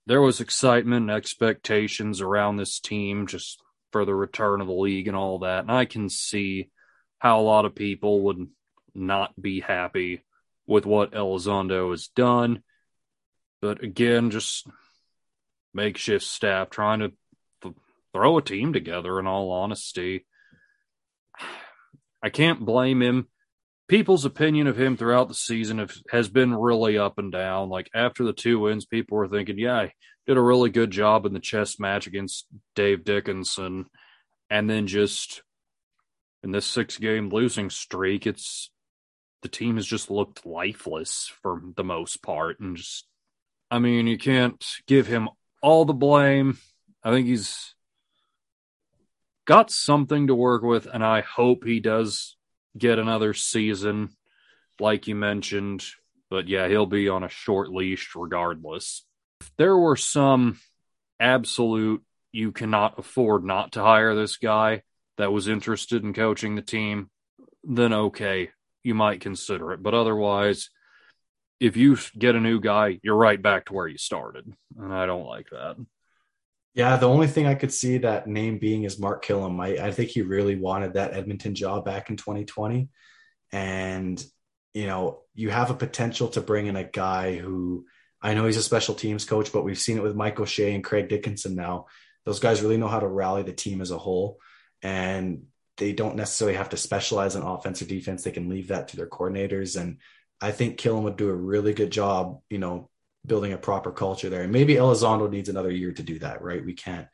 [0.07, 5.07] there was excitement and expectations around this team just for the return of the league
[5.07, 5.61] and all that.
[5.61, 6.69] And I can see
[7.17, 8.47] how a lot of people would
[8.93, 10.23] not be happy
[10.67, 12.61] with what Elizondo has done.
[13.61, 14.67] But again, just
[15.73, 17.11] makeshift staff trying to
[17.63, 17.75] th-
[18.13, 20.25] throw a team together, in all honesty.
[22.25, 23.27] I can't blame him.
[23.88, 27.69] People's opinion of him throughout the season have, has been really up and down.
[27.69, 29.89] Like after the two wins, people were thinking, yeah,
[30.25, 33.85] did a really good job in the chess match against Dave Dickenson.
[34.49, 35.43] And then just
[36.41, 38.71] in this six game losing streak, it's
[39.43, 42.59] the team has just looked lifeless for the most part.
[42.59, 43.05] And just,
[43.69, 45.29] I mean, you can't give him
[45.61, 46.57] all the blame.
[47.03, 47.74] I think he's
[49.45, 52.36] got something to work with, and I hope he does
[52.77, 54.10] get another season,
[54.79, 55.86] like you mentioned.
[56.29, 59.05] But yeah, he'll be on a short leash regardless.
[59.41, 60.60] If there were some
[61.19, 62.03] absolute
[62.36, 64.81] you cannot afford not to hire this guy
[65.17, 67.10] that was interested in coaching the team,
[67.63, 68.49] then okay,
[68.84, 69.81] you might consider it.
[69.81, 70.69] But otherwise,
[71.62, 74.51] if you get a new guy, you're right back to where you started.
[74.77, 75.77] And I don't like that.
[76.75, 79.63] Yeah, the only thing I could see that name being is Mark Kilam.
[79.63, 82.89] I, I think he really wanted that Edmonton job back in 2020.
[83.53, 84.23] And,
[84.73, 87.85] you know, you have a potential to bring in a guy who
[88.21, 90.83] I know he's a special teams coach, but we've seen it with Mike O'Shea and
[90.83, 91.85] Craig Dickenson now.
[92.25, 94.39] Those guys really know how to rally the team as a whole.
[94.81, 95.43] And
[95.77, 98.23] they don't necessarily have to specialize in offense or defense.
[98.23, 99.79] They can leave that to their coordinators.
[99.79, 99.99] And
[100.41, 102.89] I think Kilam would do a really good job, you know,
[103.25, 104.43] building a proper culture there.
[104.43, 106.63] And maybe Elizondo needs another year to do that, right?
[106.63, 107.07] We can't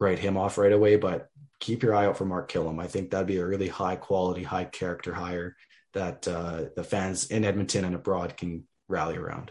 [0.00, 1.28] write him off right away, but
[1.60, 2.80] keep your eye out for Mark Kilam.
[2.80, 5.56] I think that'd be a really high quality, high character hire
[5.94, 9.50] that uh, the fans in Edmonton and abroad can rally around.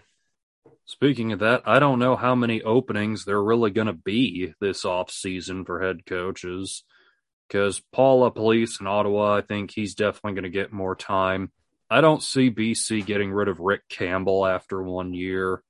[0.86, 4.86] Speaking of that, I don't know how many openings there really going to be this
[4.86, 6.84] off season for head coaches
[7.48, 11.52] because Paul LaPolice in Ottawa, I think he's definitely going to get more time.
[11.90, 15.62] I don't see BC getting rid of Rick Campbell after one year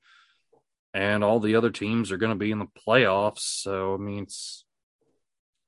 [0.97, 3.41] and all the other teams are going to be in the playoffs.
[3.41, 4.65] So, I mean, it's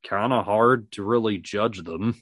[0.04, 2.20] kind of hard to really judge them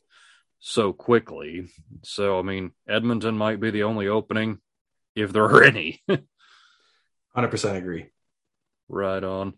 [0.60, 1.70] so quickly.
[2.04, 4.58] So, I mean, Edmonton might be the only opening
[5.16, 6.04] if there are any.
[7.38, 8.08] 100% agree.
[8.90, 9.54] Right on.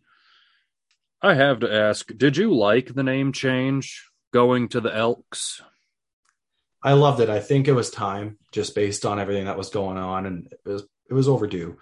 [1.20, 5.60] I have to ask, did you like the name change going to the Elks?
[6.84, 7.32] I loved it.
[7.32, 10.70] I think it was time just based on everything that was going on and it
[10.70, 11.78] was it was overdue.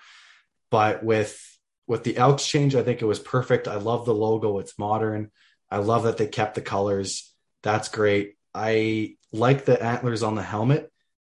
[0.72, 1.57] But with
[1.88, 3.68] with the Elks change, I think it was perfect.
[3.68, 4.60] I love the logo.
[4.60, 5.32] It's modern.
[5.72, 7.34] I love that they kept the colors.
[7.64, 8.36] That's great.
[8.54, 10.92] I like the antlers on the helmet.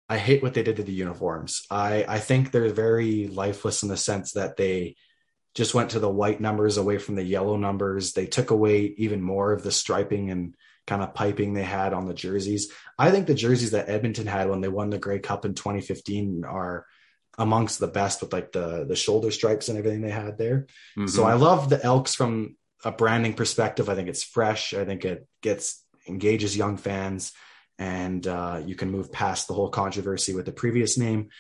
[0.09, 1.63] I hate what they did to the uniforms.
[1.71, 4.97] I, I think they're very lifeless in the sense that they
[5.55, 8.13] just went to the white numbers away from the yellow numbers.
[8.13, 10.55] They took away even more of the striping and
[10.87, 12.71] kind of piping they had on the jerseys.
[12.99, 16.45] I think the jerseys that Edmonton had when they won the Grey Cup in 2015
[16.45, 16.87] are
[17.39, 20.67] amongst the best with like the the shoulder stripes and everything they had there.
[20.97, 21.07] Mm-hmm.
[21.07, 23.89] So I love the Elks from a branding perspective.
[23.89, 24.75] I think it's fresh.
[24.75, 27.33] I think it gets engages young fans,
[27.79, 31.31] and uh, you can move past the whole controversy with the previous name.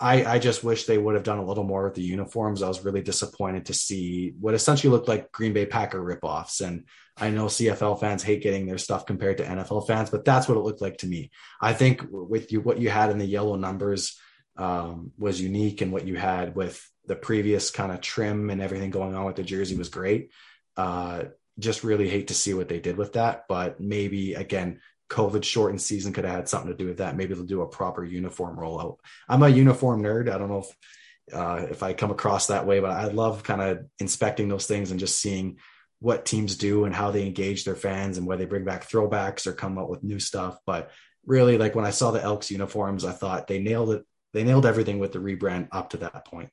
[0.00, 2.62] I, I just wish they would have done a little more with the uniforms.
[2.62, 6.62] I was really disappointed to see what essentially looked like Green Bay Packer ripoffs.
[6.66, 6.86] And
[7.18, 10.56] I know CFL fans hate getting their stuff compared to NFL fans, but that's what
[10.56, 11.30] it looked like to me.
[11.60, 14.18] I think with you, what you had in the yellow numbers
[14.60, 18.90] um, was unique and what you had with the previous kind of trim and everything
[18.90, 20.30] going on with the jersey was great.
[20.76, 21.24] Uh,
[21.58, 25.80] just really hate to see what they did with that, but maybe again, COVID shortened
[25.80, 27.16] season could have had something to do with that.
[27.16, 28.98] Maybe they'll do a proper uniform rollout.
[29.28, 30.30] I'm a uniform nerd.
[30.30, 33.60] I don't know if uh, if I come across that way, but I love kind
[33.60, 35.58] of inspecting those things and just seeing
[36.00, 39.46] what teams do and how they engage their fans and whether they bring back throwbacks
[39.46, 40.58] or come up with new stuff.
[40.66, 40.90] But
[41.24, 44.66] really, like when I saw the Elks uniforms, I thought they nailed it they nailed
[44.66, 46.50] everything with the rebrand up to that point.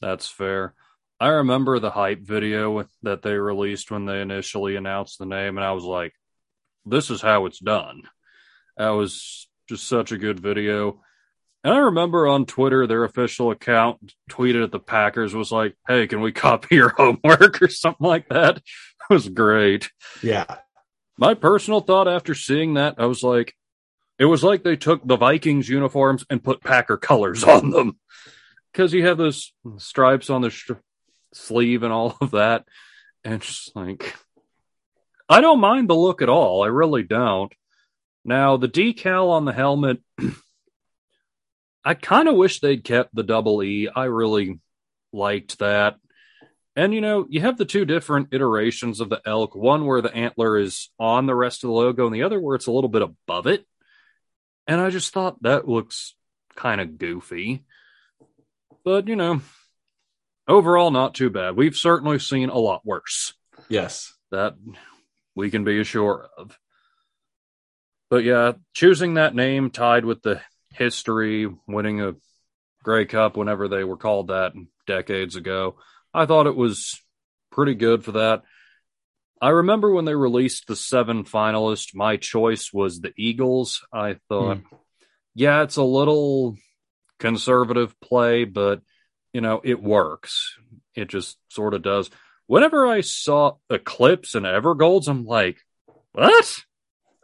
[0.00, 0.74] That's fair.
[1.20, 5.64] I remember the hype video that they released when they initially announced the name, and
[5.64, 6.12] I was like,
[6.84, 8.02] this is how it's done.
[8.76, 11.00] That was just such a good video.
[11.62, 16.06] And I remember on Twitter, their official account tweeted at the Packers was like, Hey,
[16.06, 18.60] can we copy your homework or something like that?
[19.10, 19.90] It was great.
[20.22, 20.46] Yeah.
[21.18, 23.54] My personal thought after seeing that, I was like,
[24.18, 27.98] it was like they took the Vikings uniforms and put Packer colors on them
[28.72, 30.70] because you have those stripes on the sh-
[31.32, 32.64] sleeve and all of that.
[33.24, 34.14] And just like,
[35.28, 36.62] I don't mind the look at all.
[36.62, 37.52] I really don't.
[38.24, 40.00] Now, the decal on the helmet,
[41.84, 43.88] I kind of wish they'd kept the double E.
[43.94, 44.58] I really
[45.12, 45.96] liked that.
[46.76, 50.14] And you know, you have the two different iterations of the elk one where the
[50.14, 52.88] antler is on the rest of the logo, and the other where it's a little
[52.88, 53.64] bit above it.
[54.66, 56.14] And I just thought that looks
[56.56, 57.64] kind of goofy.
[58.84, 59.40] But, you know,
[60.48, 61.56] overall, not too bad.
[61.56, 63.34] We've certainly seen a lot worse.
[63.68, 64.12] Yes.
[64.30, 64.54] That
[65.34, 66.58] we can be assured of.
[68.10, 70.40] But yeah, choosing that name tied with the
[70.72, 72.14] history, winning a
[72.82, 74.52] Grey Cup whenever they were called that
[74.86, 75.76] decades ago,
[76.12, 77.00] I thought it was
[77.50, 78.42] pretty good for that.
[79.44, 83.86] I remember when they released the seven finalists, my choice was the Eagles.
[83.92, 84.64] I thought, mm.
[85.34, 86.56] yeah, it's a little
[87.20, 88.80] conservative play, but
[89.34, 90.56] you know, it works.
[90.94, 92.08] It just sort of does.
[92.46, 95.58] Whenever I saw Eclipse and Evergolds, I'm like,
[96.12, 96.54] what?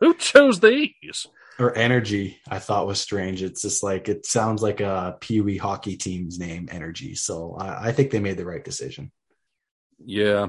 [0.01, 1.27] Who chose these?
[1.59, 3.43] Or Energy, I thought was strange.
[3.43, 7.15] It's just like, it sounds like a Pee Wee hockey team's name, Energy.
[7.15, 9.11] So I, I think they made the right decision.
[10.05, 10.49] Yeah.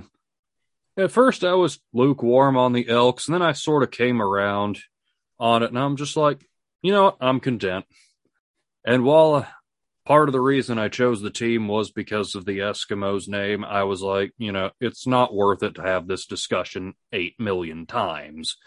[0.97, 4.79] At first, I was lukewarm on the Elks, and then I sort of came around
[5.39, 6.45] on it, and I'm just like,
[6.81, 7.15] you know?
[7.21, 7.85] I'm content.
[8.85, 9.45] And while uh,
[10.05, 13.83] part of the reason I chose the team was because of the Eskimos name, I
[13.83, 18.57] was like, you know, it's not worth it to have this discussion 8 million times.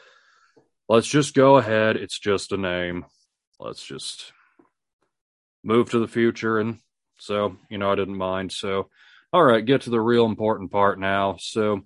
[0.89, 1.97] Let's just go ahead.
[1.97, 3.05] It's just a name.
[3.59, 4.33] Let's just
[5.63, 6.59] move to the future.
[6.59, 6.79] And
[7.19, 8.53] so, you know, I didn't mind.
[8.53, 8.89] So,
[9.33, 11.37] all right, get to the real important part now.
[11.39, 11.81] So,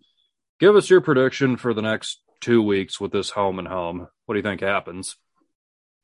[0.61, 4.09] give us your prediction for the next two weeks with this home and home.
[4.27, 5.17] What do you think happens?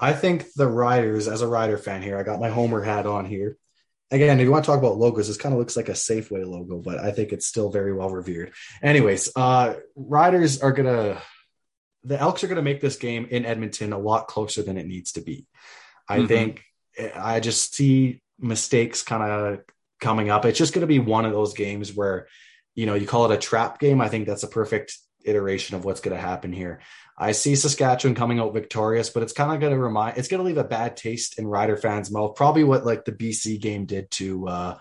[0.00, 3.26] I think the Riders, as a Rider fan here, I got my Homer hat on
[3.26, 3.56] here.
[4.10, 6.46] Again, if you want to talk about logos, this kind of looks like a Safeway
[6.46, 8.52] logo, but I think it's still very well revered.
[8.82, 11.20] Anyways, uh Riders are gonna
[12.02, 15.12] the Elks are gonna make this game in Edmonton a lot closer than it needs
[15.12, 15.46] to be.
[16.08, 16.26] I mm-hmm.
[16.26, 16.64] think
[17.14, 19.60] I just see mistakes kind of
[20.00, 20.44] coming up.
[20.44, 22.28] It's just going to be one of those games where,
[22.74, 24.00] you know, you call it a trap game.
[24.00, 26.80] I think that's a perfect iteration of what's going to happen here.
[27.16, 30.40] I see Saskatchewan coming out victorious, but it's kind of going to remind, it's going
[30.40, 32.34] to leave a bad taste in Rider fans' mouth.
[32.34, 34.78] Probably what like the BC game did to uh,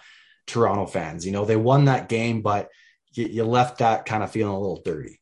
[0.47, 1.25] Toronto fans.
[1.25, 2.69] You know, they won that game, but
[3.13, 5.19] you, you left that kind of feeling a little dirty.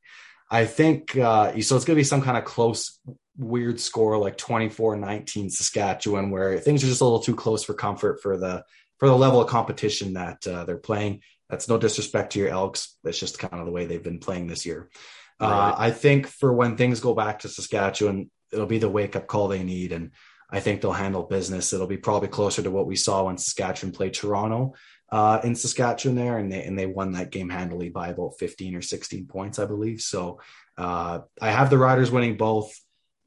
[0.50, 1.76] I think uh, so.
[1.76, 3.00] It's going to be some kind of close,
[3.38, 7.74] weird score like 24 19 Saskatchewan, where things are just a little too close for
[7.74, 8.66] comfort for the
[9.00, 11.22] for the level of competition that uh, they're playing.
[11.52, 12.98] That's no disrespect to your Elks.
[13.04, 14.90] That's just kind of the way they've been playing this year.
[15.40, 15.70] Uh, right.
[15.70, 19.28] Uh, I think for when things go back to Saskatchewan, it'll be the wake up
[19.28, 19.92] call they need.
[19.92, 20.12] And
[20.50, 21.74] I think they'll handle business.
[21.74, 24.74] It'll be probably closer to what we saw when Saskatchewan played Toronto
[25.12, 28.76] uh, in Saskatchewan there, and they and they won that game handily by about 15
[28.76, 30.02] or 16 points, I believe.
[30.02, 30.40] So
[30.78, 32.74] uh, I have the Riders winning both.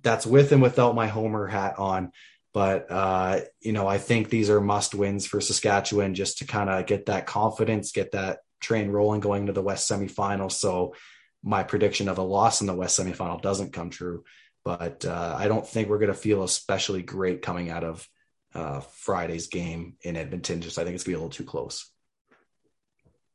[0.02, 2.12] That's with and without my Homer hat on.
[2.54, 6.70] But uh, you know, I think these are must wins for Saskatchewan just to kind
[6.70, 10.50] of get that confidence, get that train rolling going to the West semifinal.
[10.50, 10.94] So
[11.42, 14.24] my prediction of a loss in the West semifinal doesn't come true.
[14.64, 18.08] But uh, I don't think we're going to feel especially great coming out of
[18.54, 20.60] uh, Friday's game in Edmonton.
[20.60, 21.90] Just I think it's going to be a little too close.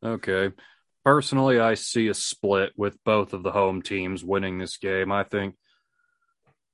[0.04, 0.52] Okay.
[1.04, 5.12] Personally, I see a split with both of the home teams winning this game.
[5.12, 5.56] I think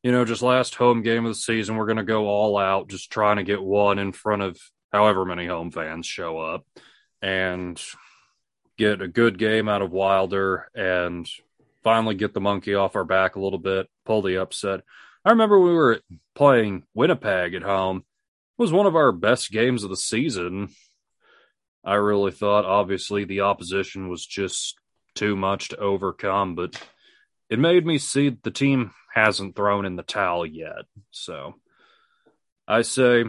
[0.06, 2.90] you know, just last home game of the season, we're going to go all out,
[2.90, 4.56] just trying to get one in front of
[4.92, 6.64] however many home fans show up
[7.24, 7.82] and
[8.78, 11.28] get a good game out of Wilder and
[11.84, 14.82] finally get the monkey off our back a little bit, pull the upset.
[15.26, 16.02] I remember we were
[16.36, 17.98] playing Winnipeg at home.
[17.98, 20.70] It was one of our best games of the season.
[21.84, 24.76] I really thought, obviously, the opposition was just
[25.16, 26.80] too much to overcome, but
[27.50, 30.86] it made me see the team hasn't thrown in the towel yet.
[31.12, 31.56] So
[32.68, 33.26] I say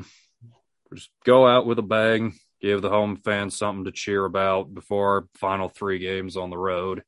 [0.95, 5.09] just go out with a bang, give the home fans something to cheer about before
[5.09, 7.03] our final three games on the road.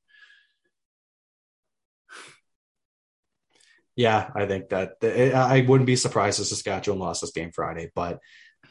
[3.96, 7.90] Yeah, I think that eh, I wouldn't be surprised if Saskatchewan lost this game Friday,
[7.96, 8.20] but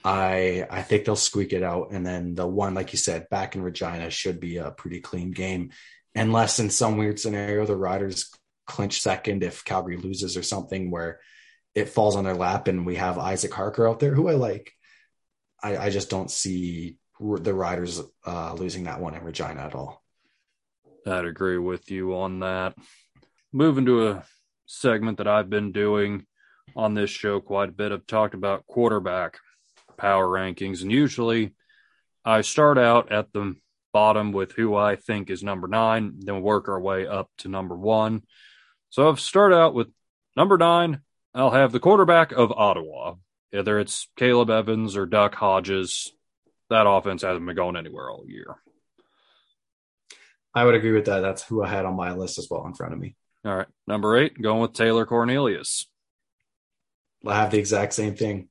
[0.04, 3.56] I I think they'll squeak it out, and then the one, like you said, back
[3.56, 5.72] in Regina should be a pretty clean game,
[6.16, 8.32] unless in some weird scenario the Riders
[8.66, 11.20] clinch second if Calgary loses or something where
[11.74, 14.72] it falls on their lap and we have Isaac Harker out there, who I like.
[15.62, 20.04] I, I just don't see the Riders uh, losing that one in Regina at all.
[21.06, 22.76] I'd agree with you on that.
[23.52, 24.24] Moving to a
[24.66, 26.26] segment that I've been doing
[26.76, 27.92] on this show quite a bit.
[27.92, 29.38] I've talked about quarterback
[29.98, 31.56] power rankings, and usually
[32.26, 33.56] I start out at the
[33.98, 37.76] bottom with who I think is number nine, then work our way up to number
[37.76, 38.22] one.
[38.92, 39.88] So I've started out with
[40.36, 41.02] number nine.
[41.34, 43.16] I'll have the quarterback of Ottawa.
[43.50, 46.12] Whether it's Caleb Evans or Duck Hodges,
[46.70, 48.58] that offense hasn't been going anywhere all year.
[50.54, 51.22] I would agree with that.
[51.22, 53.16] That's who I had on my list as well in front of me.
[53.46, 53.68] All right.
[53.88, 55.88] Number eight, going with Taylor Cornelius.
[57.26, 58.50] I have the exact same thing.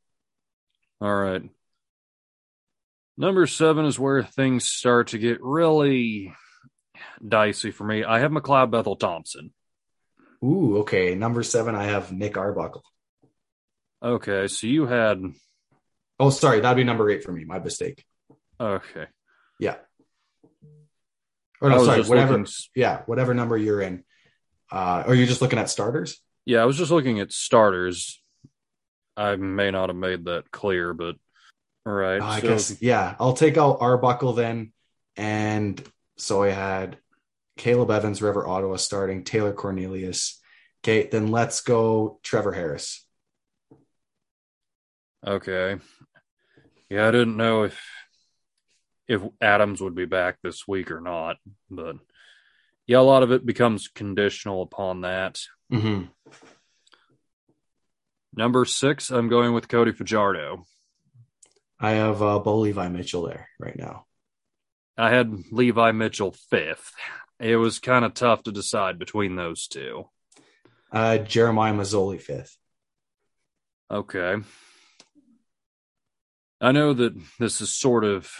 [1.01, 1.43] All right.
[3.19, 6.35] Number seven is where things start to get really
[7.27, 8.05] dicey for me.
[8.05, 9.53] I have McLeod Bethel Thompson.
[10.45, 11.15] Ooh, okay.
[11.15, 12.83] Number seven, I have Nick Arbuckle.
[14.03, 15.23] Okay, so you had.
[16.21, 17.45] Oh, sorry, that'd be number eight for me.
[17.45, 18.05] My mistake.
[18.61, 19.07] Okay.
[19.59, 19.77] Yeah.
[21.61, 22.39] Or no, sorry, whatever.
[22.39, 22.53] Looking...
[22.75, 24.05] Yeah, whatever number you're in.
[24.71, 26.21] Uh, are you just looking at starters?
[26.45, 28.23] Yeah, I was just looking at starters.
[29.17, 31.17] I may not have made that clear, but
[31.87, 32.21] all right.
[32.21, 32.49] Uh, I so...
[32.49, 33.15] guess yeah.
[33.21, 34.73] I'll take out Arbuckle then,
[35.17, 35.83] and
[36.17, 36.99] so I had
[37.57, 40.41] Caleb Evans, River Ottawa starting, Taylor Cornelius.
[40.85, 43.07] Okay, then let's go Trevor Harris.
[45.27, 45.77] Okay.
[46.89, 47.81] Yeah, I didn't know if
[49.09, 51.37] if Adams would be back this week or not,
[51.71, 51.97] but
[52.87, 55.41] yeah, a lot of it becomes conditional upon that.
[55.73, 56.05] Mm-hmm.
[58.35, 60.65] Number six, I'm going with Cody Fajardo.
[61.79, 64.07] I have uh, Bo Levi Mitchell there right now.
[64.97, 66.93] I had Levi Mitchell fifth.
[67.39, 70.09] It was kind of tough to decide between those two.
[70.91, 72.57] Uh, Jeremiah Masoli fifth.
[73.91, 74.37] Okay.
[76.61, 78.31] I know that this is sort of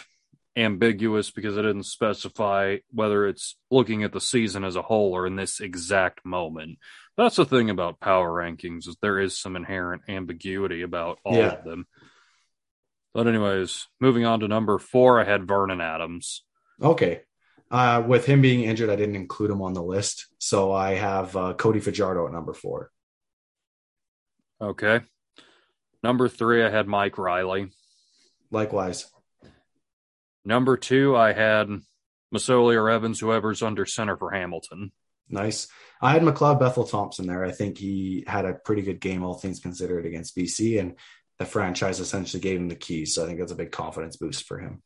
[0.55, 5.27] ambiguous because it didn't specify whether it's looking at the season as a whole or
[5.27, 6.79] in this exact moment.
[7.15, 11.51] That's the thing about power rankings is there is some inherent ambiguity about all yeah.
[11.51, 11.85] of them.
[13.17, 16.43] But anyways, moving on to number four, I had Vernon Adams.
[16.79, 17.21] Okay.
[17.71, 21.35] Uh, with him being injured, I didn't include him on the list, so I have
[21.35, 22.91] uh, Cody Fajardo at number four.
[24.61, 24.99] Okay.
[26.03, 27.71] Number three, I had Mike Reilly.
[28.51, 29.11] Likewise.
[30.45, 31.69] Number two, I had
[32.31, 34.91] Masoli or Evans, whoever's under center for Hamilton.
[35.27, 35.67] Nice.
[36.01, 37.43] I had McLeod Bethel Thompson there.
[37.43, 40.95] I think he had a pretty good game, all things considered, against BC, and
[41.39, 43.13] the franchise essentially gave him the keys.
[43.13, 44.81] So I think that's a big confidence boost for him.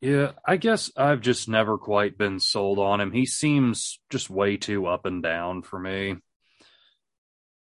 [0.00, 3.12] Yeah, I guess I've just never quite been sold on him.
[3.12, 6.16] He seems just way too up and down for me.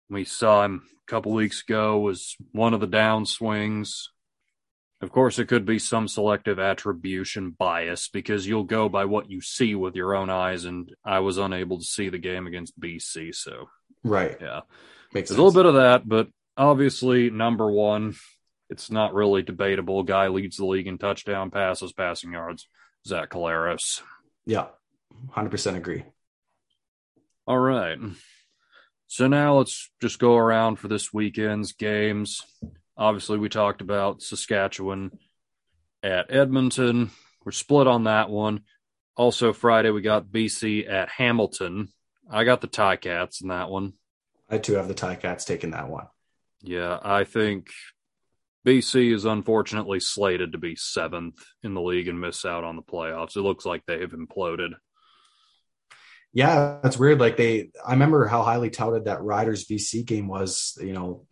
[0.08, 4.10] We saw him a couple weeks ago was one of the down swings.
[5.02, 9.42] Of course, it could be some selective attribution bias because you'll go by what you
[9.42, 13.34] see with your own eyes, and I was unable to see the game against BC,
[13.34, 13.68] so
[14.02, 14.60] right, yeah,
[15.12, 18.14] makes a little bit of that, but obviously, number one,
[18.68, 20.02] it's not really debatable.
[20.02, 22.68] Guy leads the league in touchdown passes, passing yards.
[23.06, 24.02] Zach Collaros.
[24.44, 24.66] Yeah,
[25.30, 26.04] hundred percent agree.
[27.46, 27.98] All right.
[29.06, 32.42] So now let's just go around for this weekend's games.
[32.96, 35.12] Obviously, we talked about Saskatchewan
[36.02, 37.12] at Edmonton.
[37.44, 38.62] We're split on that one.
[39.16, 41.88] Also, Friday, we got BC at Hamilton.
[42.28, 43.92] I got the Ticats in that one.
[44.50, 46.06] I too have the Ticats taking that one.
[46.62, 47.68] Yeah, I think
[48.66, 52.82] BC is unfortunately slated to be seventh in the league and miss out on the
[52.82, 53.36] playoffs.
[53.36, 54.70] It looks like they have imploded.
[56.32, 57.20] Yeah, that's weird.
[57.20, 60.76] Like they, I remember how highly touted that Riders BC game was.
[60.80, 61.26] You know,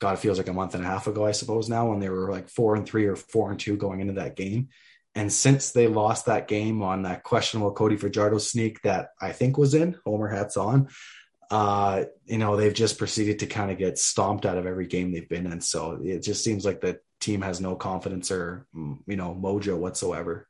[0.00, 2.08] God, it feels like a month and a half ago, I suppose now, when they
[2.08, 4.68] were like four and three or four and two going into that game.
[5.14, 9.56] And since they lost that game on that questionable Cody Fajardo sneak that I think
[9.56, 10.88] was in, Homer hats on,
[11.52, 15.12] uh, you know, they've just proceeded to kind of get stomped out of every game
[15.12, 15.60] they've been in.
[15.60, 20.48] So it just seems like the team has no confidence or, you know, mojo whatsoever.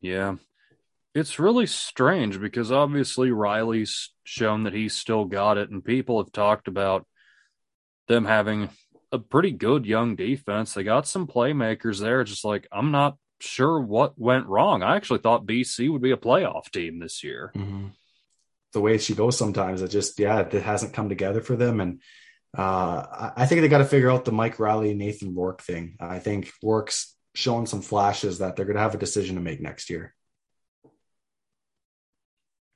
[0.00, 0.36] Yeah.
[1.14, 6.32] It's really strange because obviously Reilly's shown that he's still got it, and people have
[6.32, 7.06] talked about
[8.06, 8.70] them having
[9.12, 10.72] a pretty good young defense.
[10.72, 12.24] They got some playmakers there.
[12.24, 14.82] Just like I'm not sure what went wrong.
[14.82, 17.52] I actually thought BC would be a playoff team this year.
[17.54, 17.88] Mm-hmm.
[18.72, 21.80] The way she goes sometimes, it just yeah, it hasn't come together for them.
[21.80, 22.02] And
[22.56, 25.96] uh, I think they got to figure out the Mike Reilly Nathan Rourke thing.
[26.00, 29.60] I think Rourke's showing some flashes that they're going to have a decision to make
[29.60, 30.14] next year.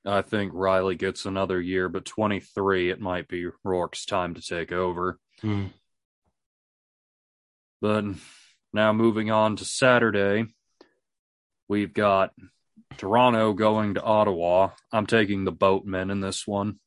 [0.04, 4.72] I think Reilly gets another year, but 23, it might be Rourke's time to take
[4.72, 5.18] over.
[5.42, 5.70] Mm.
[7.80, 8.04] But
[8.72, 10.46] now moving on to Saturday,
[11.68, 12.32] we've got
[12.96, 14.70] Toronto going to Ottawa.
[14.92, 16.78] I'm taking the boatmen in this one.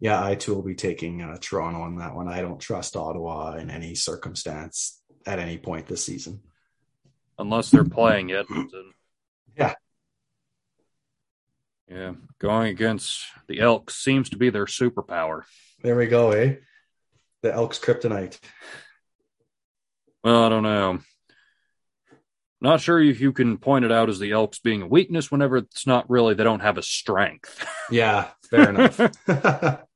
[0.00, 2.28] Yeah, I too will be taking uh, Toronto on that one.
[2.28, 6.40] I don't trust Ottawa in any circumstance at any point this season.
[7.38, 8.92] Unless they're playing Edmonton.
[9.54, 9.74] Yeah,
[11.92, 15.42] yeah, going against the Elks seems to be their superpower.
[15.82, 16.54] There we go, eh?
[17.42, 18.38] The Elks kryptonite.
[20.24, 21.00] Well, I don't know.
[22.62, 25.56] Not sure if you can point it out as the Elks being a weakness whenever
[25.56, 27.66] it's not really they don't have a strength.
[27.90, 29.00] Yeah, fair enough.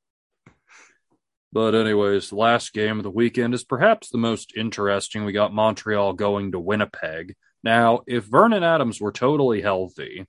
[1.53, 5.23] But, anyways, the last game of the weekend is perhaps the most interesting.
[5.23, 7.35] We got Montreal going to Winnipeg.
[7.63, 10.27] Now, if Vernon Adams were totally healthy,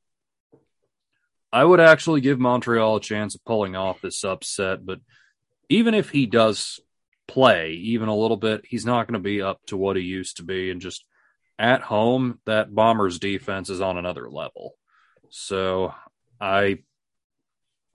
[1.52, 4.86] I would actually give Montreal a chance of pulling off this upset.
[4.86, 5.00] But
[5.68, 6.80] even if he does
[7.26, 10.38] play even a little bit, he's not going to be up to what he used
[10.38, 10.70] to be.
[10.70, 11.04] And just
[11.58, 14.74] at home, that Bombers defense is on another level.
[15.30, 15.94] So
[16.40, 16.78] I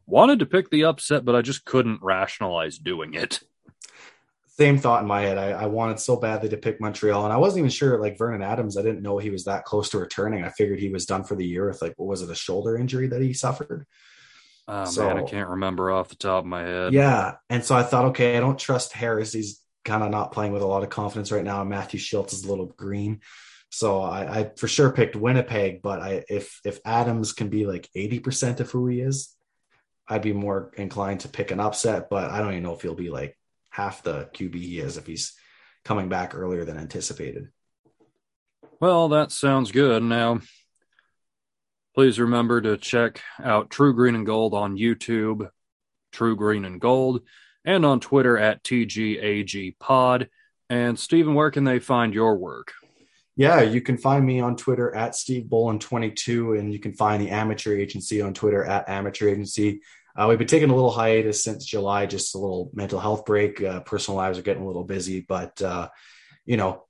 [0.06, 3.42] wanted to pick the upset, but I just couldn't rationalize doing it.
[4.48, 5.40] Same thought in my head.
[5.40, 8.00] I, I, wanted so badly to pick Montreal, and I wasn't even sure.
[8.00, 10.44] Like Vernon Adams, I didn't know he was that close to returning.
[10.44, 12.78] I figured he was done for the year with like what was it, a shoulder
[12.78, 13.88] injury that he suffered.
[14.68, 16.94] Oh so, man, I can't remember off the top of my head.
[16.94, 19.34] Yeah, and so I thought, okay, I don't trust Harris.
[19.34, 21.64] He's kind of not playing with a lot of confidence right now.
[21.64, 23.22] Matthew Shiltz is a little green,
[23.74, 25.82] so I, I for sure picked Winnipeg.
[25.82, 29.36] But I, if if Adams can be like eighty percent of who he is,
[30.08, 32.94] I'd be more inclined to pick an upset, but I don't even know if he'll
[32.94, 33.36] be like
[33.72, 35.34] half the QB he is if he's
[35.84, 37.48] coming back earlier than anticipated.
[38.80, 40.04] Well, that sounds good.
[40.04, 40.42] Now,
[41.96, 45.50] please remember to check out True Green and Gold on YouTube,
[46.12, 47.22] True Green and Gold,
[47.66, 50.30] and on Twitter at TGAG Pod.
[50.70, 52.74] And Stephen, where can they find your work?
[53.36, 57.32] Yeah, you can find me on Twitter at Steve Bolen22, and you can find the
[57.32, 59.82] Amateur Agency on Twitter at Amateur Agency.
[60.16, 63.62] Uh, we've been taking a little hiatus since July, just a little mental health break.
[63.64, 65.90] Uh, personal lives are getting a little busy, but uh,
[66.46, 66.84] you know,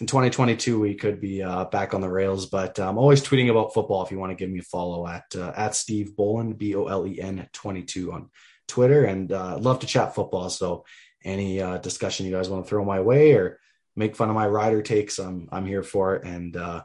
[0.00, 2.44] in 2022 we could be uh, back on the rails.
[2.44, 4.04] But I'm always tweeting about football.
[4.04, 6.84] If you want to give me a follow at uh, at Steve Bolen B O
[6.84, 8.28] L E N 22 on
[8.68, 10.50] Twitter, and uh, love to chat football.
[10.50, 10.84] So
[11.24, 13.58] any discussion you guys want to throw my way or
[13.96, 16.24] make fun of my rider takes, I'm I'm here for it.
[16.24, 16.84] And uh,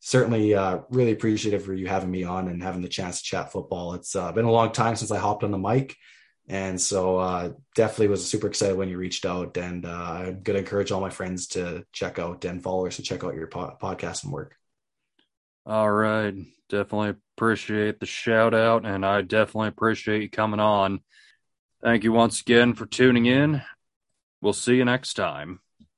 [0.00, 3.52] certainly uh, really appreciative for you having me on and having the chance to chat
[3.52, 3.94] football.
[3.94, 5.96] It's uh, been a long time since I hopped on the mic.
[6.48, 9.56] And so uh, definitely was super excited when you reached out.
[9.56, 13.24] And uh, I'm to encourage all my friends to check out and followers to check
[13.24, 14.54] out your po- podcast and work.
[15.66, 16.34] All right.
[16.68, 18.86] Definitely appreciate the shout out.
[18.86, 21.00] And I definitely appreciate you coming on.
[21.82, 23.62] Thank you once again for tuning in.
[24.40, 25.60] We'll see you next time.